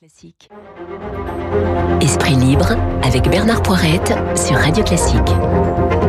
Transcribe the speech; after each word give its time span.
Classique. 0.00 0.48
Esprit 2.00 2.34
libre 2.34 2.74
avec 3.02 3.28
Bernard 3.28 3.62
Poirette 3.62 4.14
sur 4.34 4.56
Radio 4.56 4.82
Classique. 4.82 5.28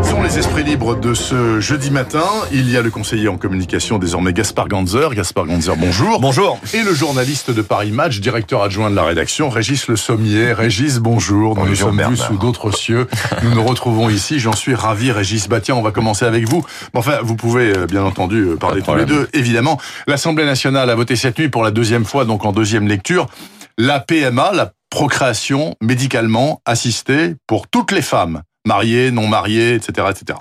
Sont 0.04 0.24
les 0.24 0.40
esprits 0.40 0.64
libres 0.64 0.96
de 0.96 1.14
ce 1.14 1.60
jeudi 1.60 1.92
matin. 1.92 2.24
Il 2.54 2.72
y 2.72 2.78
a 2.78 2.82
le 2.82 2.90
conseiller 2.90 3.28
en 3.28 3.36
communication 3.36 4.00
désormais 4.00 4.32
Gaspard 4.32 4.70
Ganzer. 4.70 5.14
Gaspard 5.14 5.46
Ganzer, 5.48 5.76
bonjour. 5.76 6.22
Bonjour. 6.22 6.58
Et 6.74 6.84
le 6.84 6.94
journaliste 6.94 7.52
de 7.52 7.62
Paris 7.62 7.92
Match, 7.92 8.22
directeur 8.22 8.64
adjoint 8.64 8.90
de 8.90 8.96
la 8.96 9.04
rédaction, 9.04 9.50
Régis 9.50 9.86
Le 9.90 9.98
Sommier. 9.98 10.54
Régis, 10.54 11.00
bonjour. 11.00 11.56
Nous 11.56 11.62
nous 11.64 11.68
Bonjour, 11.72 11.88
sommes 11.90 11.98
Bernard. 11.98 12.18
sous 12.28 12.38
d'autres 12.38 12.72
cieux. 12.72 13.08
Nous 13.44 13.54
nous 13.54 13.64
retrouvons 13.66 14.08
ici. 14.08 14.40
J'en 14.40 14.54
suis 14.54 14.74
ravi, 14.74 15.12
Régis. 15.12 15.50
Bah 15.50 15.60
tiens, 15.60 15.76
on 15.76 15.82
va 15.82 15.92
commencer 15.92 16.24
avec 16.24 16.48
vous. 16.48 16.66
Enfin, 16.94 17.18
vous 17.24 17.36
pouvez 17.36 17.76
euh, 17.76 17.88
bien 17.88 18.04
entendu 18.06 18.38
euh, 18.44 18.56
parler 18.56 18.82
tous 18.82 18.96
les 18.96 19.06
deux. 19.06 19.28
Évidemment, 19.34 19.78
l'Assemblée 20.08 20.46
nationale 20.46 20.90
a 20.90 20.96
voté 20.96 21.18
cette 21.18 21.38
nuit 21.38 21.50
pour 21.50 21.62
la 21.64 21.72
deuxième 21.72 22.06
fois, 22.06 22.24
donc 22.24 22.46
en 22.46 22.54
deuxième 22.54 22.88
lecture, 22.88 23.28
la 23.82 24.00
PMA, 24.00 24.52
la 24.54 24.74
procréation 24.92 25.76
médicalement 25.82 26.62
assistée 26.66 27.34
pour 27.48 27.68
toutes 27.68 27.92
les 27.92 28.04
femmes, 28.04 28.44
mariées, 28.64 29.10
non 29.10 29.26
mariées, 29.28 29.74
etc., 29.74 30.10
etc. 30.12 30.38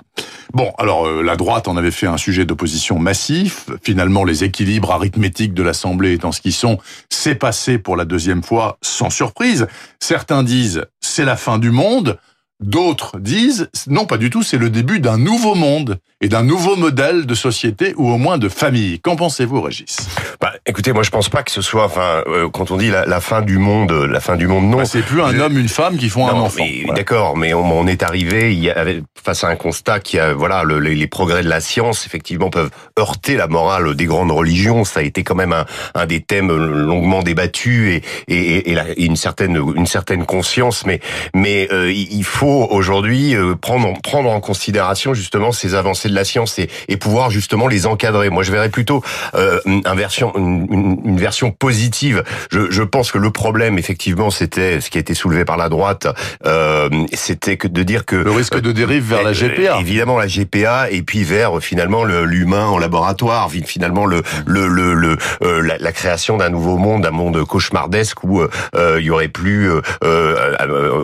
Bon, 0.53 0.71
alors 0.77 1.07
euh, 1.07 1.23
la 1.23 1.35
droite 1.35 1.67
en 1.67 1.75
avait 1.75 1.89
fait 1.89 2.05
un 2.05 2.17
sujet 2.17 2.45
d'opposition 2.45 2.99
massif. 2.99 3.65
Finalement, 3.81 4.25
les 4.25 4.43
équilibres 4.43 4.91
arithmétiques 4.91 5.55
de 5.55 5.63
l'Assemblée 5.63 6.13
étant 6.13 6.31
ce 6.31 6.39
qu'ils 6.39 6.53
sont, 6.53 6.77
c'est 7.09 7.33
passé 7.33 7.79
pour 7.79 7.97
la 7.97 8.05
deuxième 8.05 8.43
fois 8.43 8.77
sans 8.83 9.09
surprise. 9.09 9.65
Certains 9.99 10.43
disent 10.43 10.85
c'est 10.99 11.25
la 11.25 11.35
fin 11.35 11.57
du 11.57 11.71
monde. 11.71 12.19
D'autres 12.59 13.17
disent 13.17 13.69
non, 13.87 14.05
pas 14.05 14.17
du 14.17 14.29
tout, 14.29 14.43
c'est 14.43 14.59
le 14.59 14.69
début 14.69 14.99
d'un 14.99 15.17
nouveau 15.17 15.55
monde 15.55 15.97
et 16.21 16.29
d'un 16.29 16.43
nouveau 16.43 16.75
modèle 16.75 17.25
de 17.25 17.33
société 17.35 17.93
ou 17.97 18.09
au 18.09 18.17
moins 18.17 18.37
de 18.37 18.47
famille. 18.49 18.99
Qu'en 18.99 19.15
pensez-vous, 19.15 19.61
Régis? 19.61 19.97
Bah, 20.39 20.53
écoutez, 20.65 20.93
moi 20.93 21.03
je 21.03 21.09
pense 21.09 21.29
pas 21.29 21.43
que 21.43 21.51
ce 21.51 21.61
soit, 21.61 21.85
enfin, 21.85 22.23
euh, 22.27 22.49
quand 22.49 22.71
on 22.71 22.77
dit 22.77 22.89
la, 22.89 23.05
la 23.05 23.19
fin 23.19 23.41
du 23.41 23.57
monde, 23.57 23.91
la 23.91 24.19
fin 24.19 24.35
du 24.35 24.47
monde, 24.47 24.65
non. 24.69 24.77
Bah, 24.77 24.85
C'est 24.85 25.01
plus 25.01 25.21
un 25.21 25.31
Je- 25.33 25.37
homme, 25.39 25.57
une 25.57 25.67
femme 25.69 25.97
qui 25.97 26.09
font 26.09 26.27
un 26.27 26.33
enfant. 26.33 26.63
mais 26.63 26.81
Voilà. 26.85 26.99
D'accord, 26.99 27.37
mais 27.37 27.53
on, 27.53 27.79
on 27.79 27.87
est 27.87 28.03
arrivé 28.03 28.53
il 28.53 28.59
y 28.59 28.69
avait, 28.69 29.01
face 29.23 29.43
à 29.43 29.47
un 29.47 29.55
constat 29.55 29.99
qui 29.99 30.19
a, 30.19 30.33
voilà, 30.33 30.63
le- 30.63 30.79
les, 30.79 30.95
les 30.95 31.07
progrès 31.07 31.43
de 31.43 31.49
la 31.49 31.59
science 31.61 32.05
effectivement 32.05 32.49
peuvent 32.49 32.69
heurter 32.99 33.35
la 33.35 33.47
morale 33.47 33.95
des 33.95 34.05
grandes 34.05 34.31
religions. 34.31 34.83
Ça 34.83 34.99
a 34.99 35.03
été 35.03 35.23
quand 35.23 35.35
même 35.35 35.53
un, 35.53 35.65
un 35.95 36.05
des 36.05 36.21
thèmes 36.21 36.51
longuement 36.55 37.23
débattus 37.23 38.01
et, 38.27 38.33
et, 38.33 38.71
et, 38.71 38.73
la- 38.75 38.89
et 38.91 39.05
une 39.05 39.15
certaine, 39.15 39.59
une 39.75 39.87
certaine 39.87 40.25
conscience. 40.25 40.85
Mais, 40.85 40.99
mais 41.33 41.67
euh, 41.71 41.91
il 41.91 42.09
il 42.21 42.23
faut 42.25 42.67
aujourd'hui 42.69 43.35
euh, 43.35 43.55
prendre, 43.55 43.99
prendre 44.01 44.29
en 44.29 44.39
considération 44.41 45.13
justement 45.13 45.51
ces 45.51 45.73
avancées 45.75 46.09
de 46.11 46.15
la 46.15 46.23
science 46.23 46.59
et, 46.59 46.69
et 46.87 46.97
pouvoir 46.97 47.31
justement 47.31 47.67
les 47.67 47.87
encadrer. 47.87 48.29
Moi, 48.29 48.43
je 48.43 48.51
verrais 48.51 48.69
plutôt 48.69 49.03
euh, 49.35 49.59
un 49.85 49.95
version, 49.95 50.31
une, 50.37 50.67
une- 50.71 50.97
une 51.05 51.17
version 51.19 51.51
positive. 51.51 52.23
Je, 52.51 52.69
je 52.69 52.83
pense 52.83 53.11
que 53.11 53.17
le 53.17 53.31
problème, 53.31 53.77
effectivement, 53.79 54.29
c'était 54.29 54.79
ce 54.81 54.89
qui 54.89 54.97
a 54.97 55.01
été 55.01 55.13
soulevé 55.13 55.45
par 55.45 55.57
la 55.57 55.69
droite, 55.69 56.07
euh, 56.45 56.89
c'était 57.13 57.57
que 57.57 57.67
de 57.67 57.83
dire 57.83 58.05
que 58.05 58.15
Le 58.15 58.31
risque 58.31 58.59
de 58.59 58.71
dérive 58.71 59.03
vers 59.09 59.23
la 59.23 59.29
euh, 59.29 59.33
GPA. 59.33 59.79
évidemment 59.79 60.17
la 60.19 60.27
GPA 60.27 60.89
et 60.91 61.01
puis 61.01 61.23
vers 61.23 61.59
finalement 61.61 62.03
le- 62.03 62.25
l'humain 62.25 62.65
en 62.67 62.77
laboratoire, 62.77 63.49
finalement 63.49 64.05
le 64.05 64.21
le 64.45 64.67
le, 64.67 64.93
le 64.93 65.17
euh, 65.43 65.61
la, 65.61 65.77
la 65.77 65.91
création 65.91 66.37
d'un 66.37 66.49
nouveau 66.49 66.77
monde, 66.77 67.05
un 67.05 67.11
monde 67.11 67.43
cauchemardesque 67.45 68.23
où 68.23 68.41
euh, 68.41 68.97
il 68.99 69.05
y 69.05 69.09
aurait 69.09 69.27
plus 69.27 69.69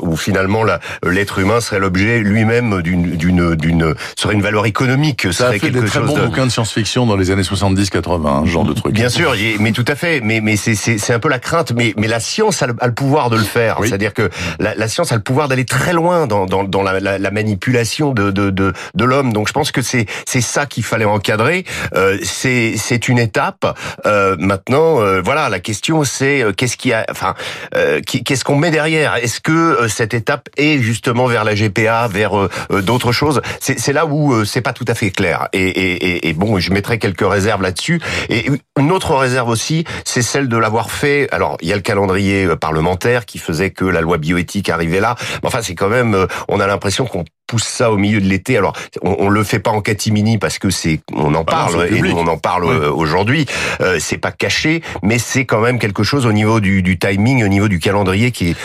où 0.01 0.15
finalement 0.17 0.63
l'être 1.03 1.39
humain 1.39 1.59
serait 1.61 1.79
l'objet 1.79 2.19
lui-même 2.19 2.81
d'une 2.81 3.15
d'une 3.15 3.55
d'une 3.55 3.95
serait 4.15 4.33
une 4.33 4.41
valeur 4.41 4.65
économique, 4.65 4.96
Ça 5.31 5.47
a 5.49 5.51
fait 5.53 5.69
des 5.69 5.79
très 5.85 5.99
chose 5.99 6.07
bons 6.07 6.17
de 6.17 6.25
bouquins 6.25 6.45
de 6.45 6.51
science-fiction 6.51 7.05
dans 7.05 7.15
les 7.15 7.31
années 7.31 7.41
70-80, 7.43 8.45
ce 8.45 8.49
genre 8.49 8.63
de 8.63 8.73
truc. 8.73 8.93
Bien 8.93 9.09
sûr, 9.09 9.33
mais 9.59 9.71
tout 9.71 9.85
à 9.87 9.95
fait. 9.95 10.21
Mais 10.21 10.41
mais 10.41 10.55
c'est 10.55 11.13
un 11.13 11.19
peu 11.19 11.29
la 11.29 11.39
crainte. 11.39 11.71
Mais 11.73 11.93
mais 11.97 12.07
la 12.07 12.19
science 12.19 12.61
a 12.63 12.67
le, 12.67 12.75
a 12.79 12.87
le 12.87 12.93
pouvoir 12.93 13.29
de 13.29 13.37
le 13.37 13.43
faire. 13.43 13.77
Oui. 13.79 13.87
C'est-à-dire 13.87 14.13
que 14.13 14.29
la, 14.59 14.75
la 14.75 14.87
science 14.87 15.11
a 15.11 15.15
le 15.15 15.21
pouvoir 15.21 15.47
d'aller 15.47 15.65
très 15.65 15.93
loin 15.93 16.27
dans 16.27 16.45
dans 16.45 16.63
dans 16.63 16.83
la, 16.83 16.99
la, 16.99 17.17
la 17.17 17.31
manipulation 17.31 18.13
de 18.13 18.31
de 18.31 18.49
de, 18.49 18.73
de 18.95 19.05
l'homme. 19.05 19.33
Donc 19.33 19.47
je 19.47 19.53
pense 19.53 19.71
que 19.71 19.81
c'est 19.81 20.05
c'est 20.25 20.41
ça 20.41 20.65
qu'il 20.65 20.83
fallait 20.83 21.05
encadrer. 21.05 21.65
Euh, 21.95 22.17
c'est 22.23 22.75
c'est 22.77 23.07
une 23.07 23.19
étape. 23.19 23.65
Euh, 24.05 24.35
maintenant, 24.39 25.01
euh, 25.01 25.21
voilà, 25.23 25.49
la 25.49 25.59
question 25.59 26.03
c'est 26.03 26.41
euh, 26.41 26.51
qu'est-ce 26.51 26.77
qui 26.77 26.93
a, 26.93 27.05
enfin, 27.09 27.35
euh, 27.75 28.01
qu'est-ce 28.01 28.43
qu'on 28.43 28.55
met 28.55 28.71
derrière? 28.71 29.15
Est-ce 29.15 29.39
que 29.39 29.51
euh, 29.51 29.87
cette 29.87 30.13
étape 30.13 30.49
est 30.57 30.79
justement 30.79 31.27
vers 31.27 31.43
la 31.43 31.55
GPA, 31.55 32.07
vers 32.07 32.31
d'autres 32.69 33.11
choses? 33.11 33.41
C'est 33.59 33.93
là 33.93 34.05
où 34.05 34.45
c'est 34.45 34.61
pas 34.61 34.73
tout 34.73 34.85
à 34.89 34.95
fait 34.95 35.11
clair. 35.11 35.47
Et, 35.53 36.27
et, 36.27 36.33
bon, 36.33 36.59
je 36.59 36.71
mettrai 36.71 36.99
quelques 36.99 37.27
réserves 37.27 37.61
là-dessus. 37.61 38.01
Et 38.29 38.49
une 38.77 38.91
autre 38.91 39.15
réserve 39.15 39.49
aussi, 39.49 39.85
c'est 40.05 40.21
celle 40.21 40.47
de 40.47 40.57
l'avoir 40.57 40.91
fait. 40.91 41.27
Alors, 41.31 41.57
il 41.61 41.69
y 41.69 41.73
a 41.73 41.75
le 41.75 41.81
calendrier 41.81 42.45
euh, 42.45 42.55
parlementaire 42.55 43.25
qui 43.25 43.37
faisait 43.37 43.71
que 43.71 43.85
la 43.85 44.01
loi 44.01 44.17
bioéthique 44.17 44.69
arrivait 44.69 44.99
là. 44.99 45.15
Mais 45.41 45.47
enfin, 45.47 45.61
c'est 45.61 45.75
quand 45.75 45.89
même, 45.89 46.15
euh, 46.15 46.27
on 46.47 46.59
a 46.59 46.67
l'impression 46.67 47.05
qu'on 47.05 47.25
pousse 47.47 47.63
ça 47.63 47.91
au 47.91 47.97
milieu 47.97 48.19
de 48.21 48.27
l'été. 48.27 48.57
Alors, 48.57 48.73
on, 49.01 49.15
on 49.19 49.29
le 49.29 49.43
fait 49.43 49.59
pas 49.59 49.71
en 49.71 49.81
catimini 49.81 50.37
parce 50.37 50.59
que 50.59 50.69
c'est, 50.69 50.99
on 51.13 51.25
en 51.27 51.31
non, 51.31 51.45
parle 51.45 51.87
et 51.91 52.01
nous, 52.01 52.11
on 52.11 52.27
en 52.27 52.37
parle 52.37 52.65
Oui. 52.65 52.71
euh, 52.75 52.91
aujourd'hui. 52.91 53.45
Euh, 53.81 53.97
c'est 53.99 54.17
pas 54.17 54.31
caché, 54.31 54.81
mais 55.01 55.17
c'est 55.17 55.45
quand 55.45 55.61
même 55.61 55.79
quelque 55.79 56.03
chose 56.03 56.25
au 56.25 56.33
niveau 56.33 56.59
du, 56.59 56.81
du 56.83 56.99
timing, 56.99 57.43
au 57.43 57.47
niveau 57.47 57.67
du 57.67 57.79
calendrier 57.79 58.31
qui 58.31 58.49
est, 58.49 58.55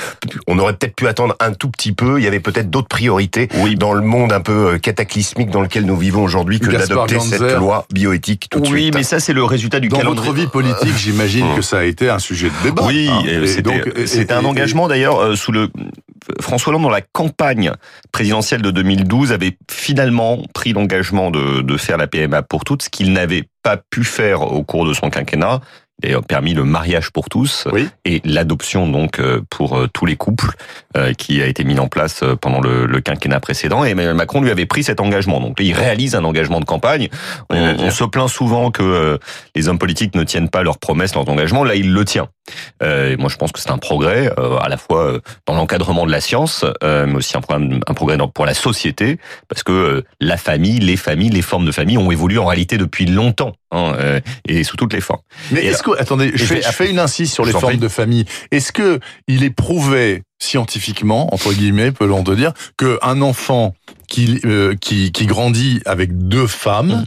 on 0.46 0.58
aurait 0.58 0.74
peut-être 0.74 0.96
pu 0.96 1.06
attendre 1.06 1.36
un 1.40 1.52
tout 1.52 1.70
petit 1.70 1.92
peu. 1.92 2.18
Il 2.18 2.24
y 2.24 2.26
avait 2.26 2.40
peut-être 2.40 2.70
d'autres 2.70 2.88
priorités 2.88 3.48
dans 3.78 3.92
le 3.94 4.02
monde 4.02 4.32
un 4.32 4.40
peu 4.40 4.74
euh, 4.74 4.78
cataclysmique 4.78 5.50
dans 5.50 5.62
lequel 5.62 5.86
nous 5.86 5.96
vivons 5.96 6.22
aujourd'hui 6.22 6.58
que 6.60 6.70
d'adopter 6.70 7.20
cette 7.20 7.56
loi 7.58 7.86
bioéthique 7.92 8.48
tout 8.50 8.60
de 8.60 8.68
oui, 8.68 8.82
suite. 8.82 8.94
mais 8.94 9.02
ça 9.02 9.20
c'est 9.20 9.32
le 9.32 9.44
résultat 9.44 9.80
du 9.80 9.88
Dans 9.88 9.98
calendrier. 9.98 10.26
votre 10.28 10.38
vie 10.40 10.46
politique, 10.46 10.96
j'imagine 10.96 11.46
euh, 11.52 11.56
que 11.56 11.62
ça 11.62 11.78
a 11.78 11.84
été 11.84 12.08
un 12.10 12.18
sujet 12.18 12.48
de 12.48 12.54
débat. 12.64 12.82
Oui, 12.86 13.08
hein. 13.10 13.22
Et 13.26 13.46
c'était 13.46 13.62
donc, 13.62 14.44
un 14.44 14.44
engagement 14.44 14.88
d'ailleurs 14.88 15.20
euh, 15.20 15.36
sous 15.36 15.52
le 15.52 15.70
François 16.40 16.70
Hollande 16.70 16.82
dans 16.82 16.90
la 16.90 17.00
campagne 17.00 17.72
présidentielle 18.12 18.62
de 18.62 18.70
2012 18.70 19.32
avait 19.32 19.56
finalement 19.70 20.38
pris 20.54 20.72
l'engagement 20.72 21.30
de, 21.30 21.62
de 21.62 21.76
faire 21.76 21.96
la 21.96 22.06
PMA 22.06 22.42
pour 22.42 22.64
toutes, 22.64 22.82
ce 22.82 22.90
qu'il 22.90 23.12
n'avait 23.12 23.44
pas 23.62 23.76
pu 23.76 24.04
faire 24.04 24.42
au 24.42 24.62
cours 24.62 24.86
de 24.86 24.94
son 24.94 25.10
quinquennat. 25.10 25.60
Il 26.04 26.14
a 26.14 26.22
permis 26.22 26.52
le 26.52 26.64
mariage 26.64 27.10
pour 27.10 27.28
tous 27.28 27.68
Oui. 27.72 27.88
et 28.04 28.20
l'adoption 28.24 28.88
donc 28.88 29.20
euh, 29.20 29.40
pour 29.50 29.78
euh, 29.78 29.86
tous 29.92 30.04
les 30.04 30.16
couples 30.16 30.50
euh, 30.96 31.12
qui 31.12 31.40
a 31.40 31.46
été 31.46 31.62
mis 31.62 31.78
en 31.78 31.86
place 31.86 32.24
pendant 32.40 32.60
le, 32.60 32.86
le 32.86 33.00
quinquennat 33.00 33.38
précédent. 33.38 33.84
Et 33.84 33.90
Emmanuel 33.90 34.14
Macron 34.14 34.40
lui 34.40 34.50
avait 34.50 34.66
pris 34.66 34.82
cet 34.82 35.00
engagement. 35.00 35.40
Donc 35.40 35.58
il 35.60 35.72
réalise 35.72 36.16
un 36.16 36.24
engagement 36.24 36.58
de 36.58 36.64
campagne. 36.64 37.08
On, 37.50 37.90
se 37.90 38.04
plaint 38.04 38.28
souvent 38.28 38.70
que 38.70 39.18
les 39.54 39.68
hommes 39.68 39.78
politiques 39.78 40.14
ne 40.14 40.24
tiennent 40.24 40.48
pas 40.48 40.62
leurs 40.62 40.78
promesses, 40.78 41.14
leurs 41.14 41.28
engagements. 41.28 41.62
Là, 41.62 41.74
il 41.76 41.92
le 41.92 42.04
tient. 42.04 42.28
Euh, 42.82 43.12
et 43.12 43.16
moi, 43.16 43.28
je 43.28 43.36
pense 43.36 43.52
que 43.52 43.60
c'est 43.60 43.70
un 43.70 43.78
progrès, 43.78 44.32
euh, 44.38 44.56
à 44.58 44.68
la 44.68 44.76
fois 44.76 45.04
euh, 45.12 45.20
dans 45.46 45.54
l'encadrement 45.54 46.04
de 46.06 46.10
la 46.10 46.20
science, 46.20 46.64
euh, 46.82 47.06
mais 47.06 47.14
aussi 47.16 47.36
un, 47.36 47.40
un 47.86 47.94
progrès 47.94 48.18
pour 48.34 48.46
la 48.46 48.54
société, 48.54 49.18
parce 49.48 49.62
que 49.62 49.72
euh, 49.72 50.02
la 50.20 50.36
famille, 50.36 50.80
les 50.80 50.96
familles, 50.96 51.30
les 51.30 51.42
formes 51.42 51.64
de 51.66 51.72
famille 51.72 51.98
ont 51.98 52.10
évolué 52.10 52.38
en 52.38 52.46
réalité 52.46 52.78
depuis 52.78 53.06
longtemps, 53.06 53.52
hein, 53.70 53.94
euh, 53.98 54.20
et 54.48 54.64
sous 54.64 54.76
toutes 54.76 54.92
les 54.92 55.00
formes. 55.00 55.20
Mais 55.52 55.64
est-ce 55.64 55.82
que, 55.84 55.92
attendez, 56.00 56.32
je 56.34 56.44
fais, 56.44 56.62
je- 56.62 56.72
fais 56.72 56.90
une 56.90 56.98
insiste 56.98 57.32
sur 57.34 57.44
les 57.44 57.52
formes 57.52 57.76
de 57.80 57.88
famille. 57.88 58.24
Est-ce 58.50 58.72
que 58.72 58.98
il 59.28 59.44
est 59.44 59.50
prouvé 59.50 60.22
scientifiquement, 60.40 61.32
entre 61.32 61.52
guillemets, 61.52 61.92
peut-on 61.92 62.22
dire, 62.34 62.52
qu'un 62.76 63.22
enfant 63.22 63.74
qui, 64.08 64.40
euh, 64.44 64.74
qui, 64.74 65.12
qui 65.12 65.26
grandit 65.26 65.80
avec 65.86 66.16
deux 66.28 66.46
femmes, 66.48 67.06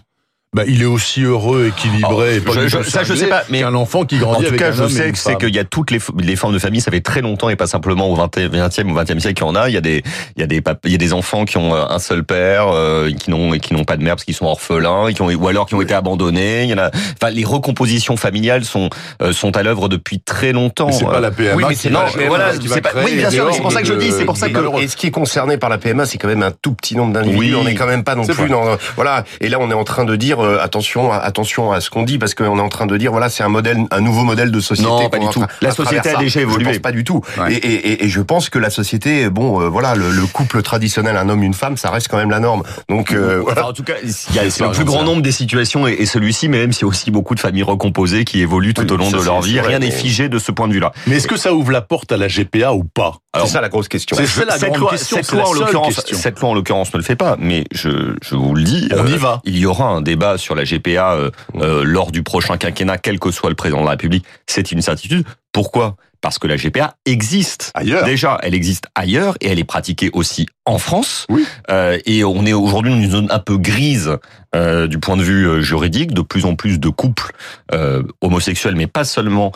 bah, 0.55 0.63
il 0.67 0.81
est 0.81 0.85
aussi 0.85 1.21
heureux, 1.23 1.67
équilibré, 1.67 2.38
et 2.38 2.39
pas 2.39 2.53
Oh, 2.55 2.59
je- 2.66 2.77
tout 2.77 2.83
ça, 2.89 3.03
je 3.03 3.13
sais 3.13 3.27
pas, 3.27 3.43
mais 3.49 3.59
qu'un 3.59 3.73
enfant 3.75 4.05
qui 4.05 4.16
En 4.16 4.19
grandit 4.19 4.43
tout 4.43 4.47
avec 4.47 4.59
cas, 4.61 4.69
un 4.69 4.71
je 4.71 4.83
homme 4.83 4.89
sais 4.89 5.11
que 5.11 5.17
c'est 5.17 5.35
qu'il 5.38 5.53
y 5.53 5.59
a 5.59 5.66
toutes 5.66 5.91
les, 5.91 5.99
formes 5.99 6.53
de 6.53 6.59
famille, 6.59 6.79
ça 6.79 6.91
fait 6.91 7.01
très 7.01 7.19
longtemps 7.21 7.49
et 7.49 7.57
pas 7.57 7.67
simplement 7.67 8.07
au 8.09 8.16
20e, 8.16 8.47
20e 8.49 8.89
ou 8.89 8.95
20e 8.95 9.19
siècle 9.19 9.33
qu'il 9.35 9.45
y 9.45 9.49
en 9.49 9.55
a. 9.55 9.67
Il 9.67 9.73
y 9.73 9.77
a 9.77 9.81
des, 9.81 10.01
il 10.38 10.39
y 10.39 10.43
a 10.43 10.47
des, 10.47 10.63
il 10.85 10.91
y 10.91 10.95
a 10.95 10.97
des 10.97 11.11
enfants 11.13 11.43
qui 11.43 11.57
ont 11.57 11.75
euh, 11.75 11.83
un 11.89 11.99
seul 11.99 12.23
père, 12.23 12.67
euh, 12.69 13.11
qui 13.11 13.29
n'ont, 13.31 13.53
et 13.53 13.59
qui 13.59 13.73
n'ont 13.73 13.83
pas 13.83 13.97
de 13.97 14.03
mère 14.03 14.16
parce 14.16 14.23
qu'ils 14.23 14.33
sont 14.33 14.45
orphelins, 14.45 15.09
et 15.09 15.13
qui 15.13 15.21
ont, 15.21 15.27
ou 15.29 15.47
alors 15.49 15.66
qui 15.66 15.75
ont 15.75 15.81
été 15.81 15.93
abandonnés. 15.93 16.63
Il 16.63 16.69
y 16.69 16.73
en 16.73 16.77
a, 16.77 16.89
enfin, 17.22 17.31
les 17.31 17.43
recompositions 17.43 18.16
familiales 18.16 18.63
sont, 18.63 18.89
euh, 19.22 19.33
sont 19.33 19.57
à 19.57 19.63
l'œuvre 19.63 19.89
depuis 19.89 20.19
très 20.22 20.53
longtemps. 20.53 20.91
C'est 20.93 21.03
pas 21.03 21.17
Euh, 21.17 21.19
la 21.19 21.31
PMA 21.31 21.55
oui, 21.55 21.63
mais 21.67 21.75
c'est 21.75 21.89
non, 21.89 21.99
va 21.99 22.27
voilà, 22.27 22.51
c'est 22.53 22.81
pas- 22.81 22.91
oui, 23.03 23.16
bien 23.16 23.29
sûr, 23.29 23.49
c'est 23.53 23.61
pour 23.61 23.72
ça 23.73 23.81
que 23.81 23.87
je 23.87 23.93
dis, 23.93 24.11
c'est 24.11 24.23
pour 24.25 24.37
ça 24.37 24.49
que, 24.49 24.81
et 24.81 24.87
ce 24.87 24.96
qui 24.96 25.07
est 25.07 25.11
concerné 25.11 25.57
par 25.57 25.69
la 25.69 25.78
PMA, 25.78 26.05
c'est 26.05 26.17
quand 26.17 26.29
même 26.29 26.43
un 26.43 26.52
tout 26.52 26.73
petit 26.73 26.96
nombre 26.96 27.11
d'individus. 27.13 27.55
Oui. 27.55 27.61
on 27.61 27.67
est 27.67 27.75
quand 27.75 27.87
même 27.87 28.03
pas 28.05 28.16
non 28.16 28.25
plus 28.25 28.47
dans, 28.47 28.78
voilà. 28.96 29.25
Et 29.41 29.49
là, 29.49 29.57
on 29.59 29.69
est 29.69 29.73
en 29.75 29.84
train 29.84 30.05
de 30.05 30.16
dire, 30.16 30.37
euh, 30.45 30.63
attention, 30.63 31.11
attention 31.11 31.71
à 31.71 31.81
ce 31.81 31.89
qu'on 31.89 32.03
dit, 32.03 32.17
parce 32.17 32.33
qu'on 32.35 32.57
est 32.57 32.61
en 32.61 32.69
train 32.69 32.85
de 32.85 32.95
dire, 32.97 33.11
voilà, 33.11 33.29
c'est 33.29 33.43
un 33.43 33.49
modèle, 33.49 33.77
un 33.91 34.01
nouveau 34.01 34.23
modèle 34.23 34.51
de 34.51 34.59
société. 34.59 34.89
Non, 34.89 35.09
pas 35.09 35.19
du 35.19 35.27
tout. 35.29 35.43
La 35.61 35.71
société 35.71 36.09
a 36.09 36.15
déjà 36.17 36.39
Je 36.39 36.45
évolué. 36.45 36.65
pense 36.65 36.79
pas 36.79 36.91
du 36.91 37.03
tout. 37.03 37.21
Ouais. 37.37 37.53
Et, 37.53 37.57
et, 37.57 37.73
et- 37.91 38.05
et 38.05 38.09
je 38.09 38.21
pense 38.21 38.49
que 38.49 38.59
la 38.59 38.69
société, 38.69 39.29
bon, 39.29 39.61
euh, 39.61 39.67
voilà, 39.69 39.95
le, 39.95 40.11
le 40.11 40.25
couple 40.27 40.61
traditionnel, 40.61 41.17
un 41.17 41.27
homme, 41.29 41.43
une 41.43 41.53
femme, 41.53 41.77
ça 41.77 41.89
reste 41.89 42.07
quand 42.09 42.17
même 42.17 42.29
la 42.31 42.39
norme. 42.39 42.63
Donc, 42.89 43.11
euh, 43.11 43.43
en 43.63 43.73
tout 43.73 43.83
cas, 43.83 43.93
il 44.03 44.35
y 44.35 44.39
a, 44.39 44.43
le 44.43 44.71
plus 44.71 44.85
grand 44.85 44.99
ça. 44.99 45.03
nombre 45.05 45.21
des 45.21 45.31
situations 45.31 45.87
et, 45.87 45.93
et 45.93 46.05
celui-ci, 46.05 46.49
mais 46.49 46.59
même 46.59 46.71
s'il 46.73 46.81
y 46.83 46.85
a 46.85 46.87
aussi 46.87 47.11
beaucoup 47.11 47.35
de 47.35 47.39
familles 47.39 47.63
recomposées 47.63 48.25
qui 48.25 48.41
évoluent 48.41 48.73
tout 48.73 48.83
Oui, 48.83 48.91
au 48.91 48.97
long 48.97 49.09
ça, 49.09 49.17
de 49.17 49.23
leur 49.23 49.41
vie. 49.41 49.59
Rien 49.59 49.79
n'est 49.79 49.91
figé 49.91 50.29
de 50.29 50.39
ce 50.39 50.51
point 50.51 50.67
de 50.67 50.73
vue-là. 50.73 50.91
Mais 51.07 51.17
est-ce 51.17 51.27
que 51.27 51.37
ça 51.37 51.53
ouvre 51.53 51.71
la 51.71 51.81
porte 51.81 52.11
à 52.11 52.17
la 52.17 52.27
GPA 52.27 52.73
ou 52.73 52.83
pas? 52.83 53.15
C'est 53.41 53.47
ça 53.47 53.61
la 53.61 53.70
grosse 53.70 53.87
question. 53.87 54.16
C'est 54.17 54.26
ça 54.26 54.46
la 54.46 54.58
cette 54.58 54.70
grande 54.70 54.82
loi, 54.82 54.91
question, 54.91 55.17
cette 55.17 55.32
loi 55.32 55.41
la 55.43 55.49
en 55.49 55.53
l'occurrence, 55.53 55.96
question. 55.96 56.17
cette 56.17 56.40
loi 56.40 56.49
en 56.49 56.53
l'occurrence 56.53 56.93
ne 56.93 56.97
le 56.99 57.03
fait 57.03 57.16
pas, 57.16 57.35
mais 57.40 57.66
je, 57.72 58.16
je 58.22 58.35
vous 58.35 58.55
le 58.55 58.64
dis, 58.64 58.87
On 58.91 59.05
euh, 59.05 59.09
y 59.09 59.17
va. 59.17 59.41
il 59.46 59.58
y 59.58 59.66
aura 59.66 59.90
un 59.90 60.02
débat 60.02 60.37
sur 60.37 60.55
la 60.55 60.64
GPA 60.64 61.14
euh, 61.14 61.32
euh, 61.55 61.84
lors 61.84 62.11
du 62.11 62.23
prochain 62.23 62.58
quinquennat, 62.58 62.97
quel 62.97 63.20
que 63.20 63.32
soit 63.32 63.49
le 63.49 63.55
président 63.55 63.82
de 63.82 63.85
la 63.85 63.91
République, 63.91 64.26
c'est 64.47 64.72
une 64.72 64.82
certitude. 64.82 65.26
Pourquoi? 65.55 65.96
Parce 66.19 66.37
que 66.37 66.47
la 66.47 66.57
GPA 66.57 66.96
existe. 67.05 67.72
Ailleurs. 67.75 68.03
Déjà, 68.03 68.37
elle 68.43 68.55
existe 68.55 68.87
ailleurs 68.93 69.35
et 69.40 69.47
elle 69.47 69.59
est 69.59 69.63
pratiquée 69.63 70.09
aussi 70.11 70.47
en 70.66 70.79
France. 70.79 71.28
Oui. 71.29 71.46
Euh, 71.69 71.97
et 72.05 72.25
on 72.25 72.46
est 72.46 72.53
aujourd'hui 72.53 72.91
dans 72.91 72.99
une 72.99 73.11
zone 73.11 73.28
un 73.29 73.40
peu 73.40 73.57
grise 73.57 74.17
euh, 74.55 74.87
du 74.87 74.99
point 74.99 75.17
de 75.17 75.22
vue 75.22 75.47
euh, 75.47 75.61
juridique. 75.61 76.13
De 76.13 76.22
plus 76.22 76.46
en 76.46 76.55
plus 76.55 76.79
de 76.79 76.90
couples 76.90 77.31
euh, 77.73 78.03
homosexuels, 78.22 78.75
mais 78.75 78.87
pas 78.87 79.03
seulement, 79.03 79.52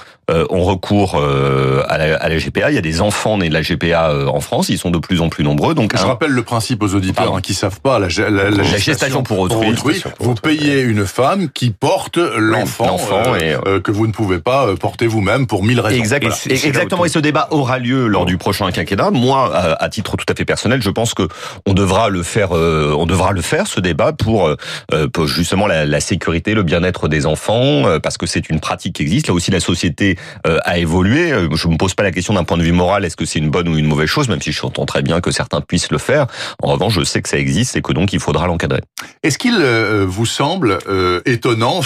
ont 0.51 0.63
recours 0.63 1.15
à, 1.15 1.97
la, 1.97 2.15
à, 2.17 2.29
la, 2.29 2.37
GPA. 2.37 2.69
Il 2.69 2.75
y 2.75 2.77
a 2.77 2.81
des 2.81 3.01
enfants 3.01 3.39
nés 3.39 3.49
de 3.49 3.53
la 3.55 3.63
GPA 3.63 4.27
en 4.27 4.39
France. 4.41 4.69
Ils 4.69 4.77
sont 4.77 4.91
de 4.91 4.99
plus 4.99 5.21
en 5.21 5.29
plus 5.29 5.43
nombreux. 5.43 5.73
Donc, 5.73 5.97
je 5.97 6.03
un... 6.03 6.05
rappelle 6.05 6.29
le 6.29 6.43
principe 6.43 6.83
aux 6.83 6.93
auditeurs 6.93 7.35
hein, 7.35 7.41
qui 7.41 7.55
savent 7.55 7.81
pas. 7.81 7.97
La, 7.97 8.09
la, 8.09 8.29
la, 8.29 8.49
la 8.51 8.63
gestation, 8.63 8.83
gestation, 8.83 9.23
pour 9.23 9.39
autrui. 9.39 9.73
Pour 9.73 9.87
autrui 9.87 10.03
vous 10.19 10.35
payez 10.35 10.81
une 10.81 11.07
femme 11.07 11.49
qui 11.49 11.71
porte 11.71 12.17
l'enfant 12.17 12.97
que 12.97 13.91
vous 13.91 14.05
ne 14.05 14.11
pouvez 14.11 14.37
pas 14.37 14.75
porter 14.75 15.07
vous-même 15.07 15.47
pour 15.47 15.63
mille 15.63 15.79
raisons. 15.79 15.88
Exact. 15.91 16.23
Voilà. 16.23 16.37
Et 16.49 16.65
exactement. 16.65 17.05
Et 17.05 17.09
ce 17.09 17.19
débat 17.19 17.47
aura 17.51 17.79
lieu 17.79 18.07
lors 18.07 18.25
du 18.25 18.37
prochain 18.37 18.71
quinquennat. 18.71 19.11
Moi, 19.11 19.55
à, 19.55 19.83
à 19.83 19.89
titre 19.89 20.17
tout 20.17 20.25
à 20.29 20.35
fait 20.35 20.45
personnel, 20.45 20.81
je 20.81 20.89
pense 20.89 21.13
que 21.13 21.27
on 21.65 21.73
devra 21.73 22.09
le 22.09 22.23
faire. 22.23 22.55
Euh, 22.55 22.93
on 22.97 23.05
devra 23.05 23.31
le 23.31 23.41
faire 23.41 23.67
ce 23.67 23.79
débat 23.79 24.13
pour, 24.13 24.47
euh, 24.47 25.07
pour 25.07 25.27
justement 25.27 25.67
la, 25.67 25.85
la, 25.85 25.99
sécurité, 25.99 26.53
le 26.53 26.63
bien-être 26.63 27.07
des 27.07 27.25
enfants, 27.25 27.85
euh, 27.85 27.99
parce 27.99 28.17
que 28.17 28.25
c'est 28.25 28.49
une 28.49 28.59
pratique 28.59 28.95
qui 28.95 29.03
existe. 29.03 29.27
Là 29.27 29.33
aussi, 29.33 29.51
la 29.51 29.59
société 29.59 30.17
euh, 30.47 30.59
a 30.63 30.77
évolué. 30.77 31.33
Je 31.53 31.67
me 31.67 31.77
pose 31.77 31.93
pas 31.93 32.03
la 32.03 32.11
question 32.11 32.33
d'un 32.33 32.43
point 32.43 32.57
de 32.57 32.63
vue 32.63 32.71
moral, 32.71 33.05
est-ce 33.05 33.15
que 33.15 33.25
c'est 33.25 33.39
une 33.39 33.49
bonne 33.49 33.67
ou 33.67 33.77
une 33.77 33.87
mauvaise 33.87 34.07
chose, 34.09 34.29
même 34.29 34.41
si 34.41 34.51
je 34.51 34.65
entends 34.65 34.85
très 34.85 35.01
bien 35.01 35.21
que 35.21 35.31
certains 35.31 35.61
puissent 35.61 35.91
le 35.91 35.97
faire. 35.97 36.27
En 36.61 36.71
revanche, 36.71 36.93
je 36.93 37.03
sais 37.03 37.21
que 37.21 37.29
ça 37.29 37.37
existe 37.37 37.75
et 37.75 37.81
que 37.81 37.93
donc 37.93 38.13
il 38.13 38.19
faudra 38.19 38.47
l'encadrer. 38.47 38.81
Est-ce 39.23 39.37
qu'il 39.37 39.63
vous 40.07 40.25
semble 40.25 40.79
étonnant 41.25 41.81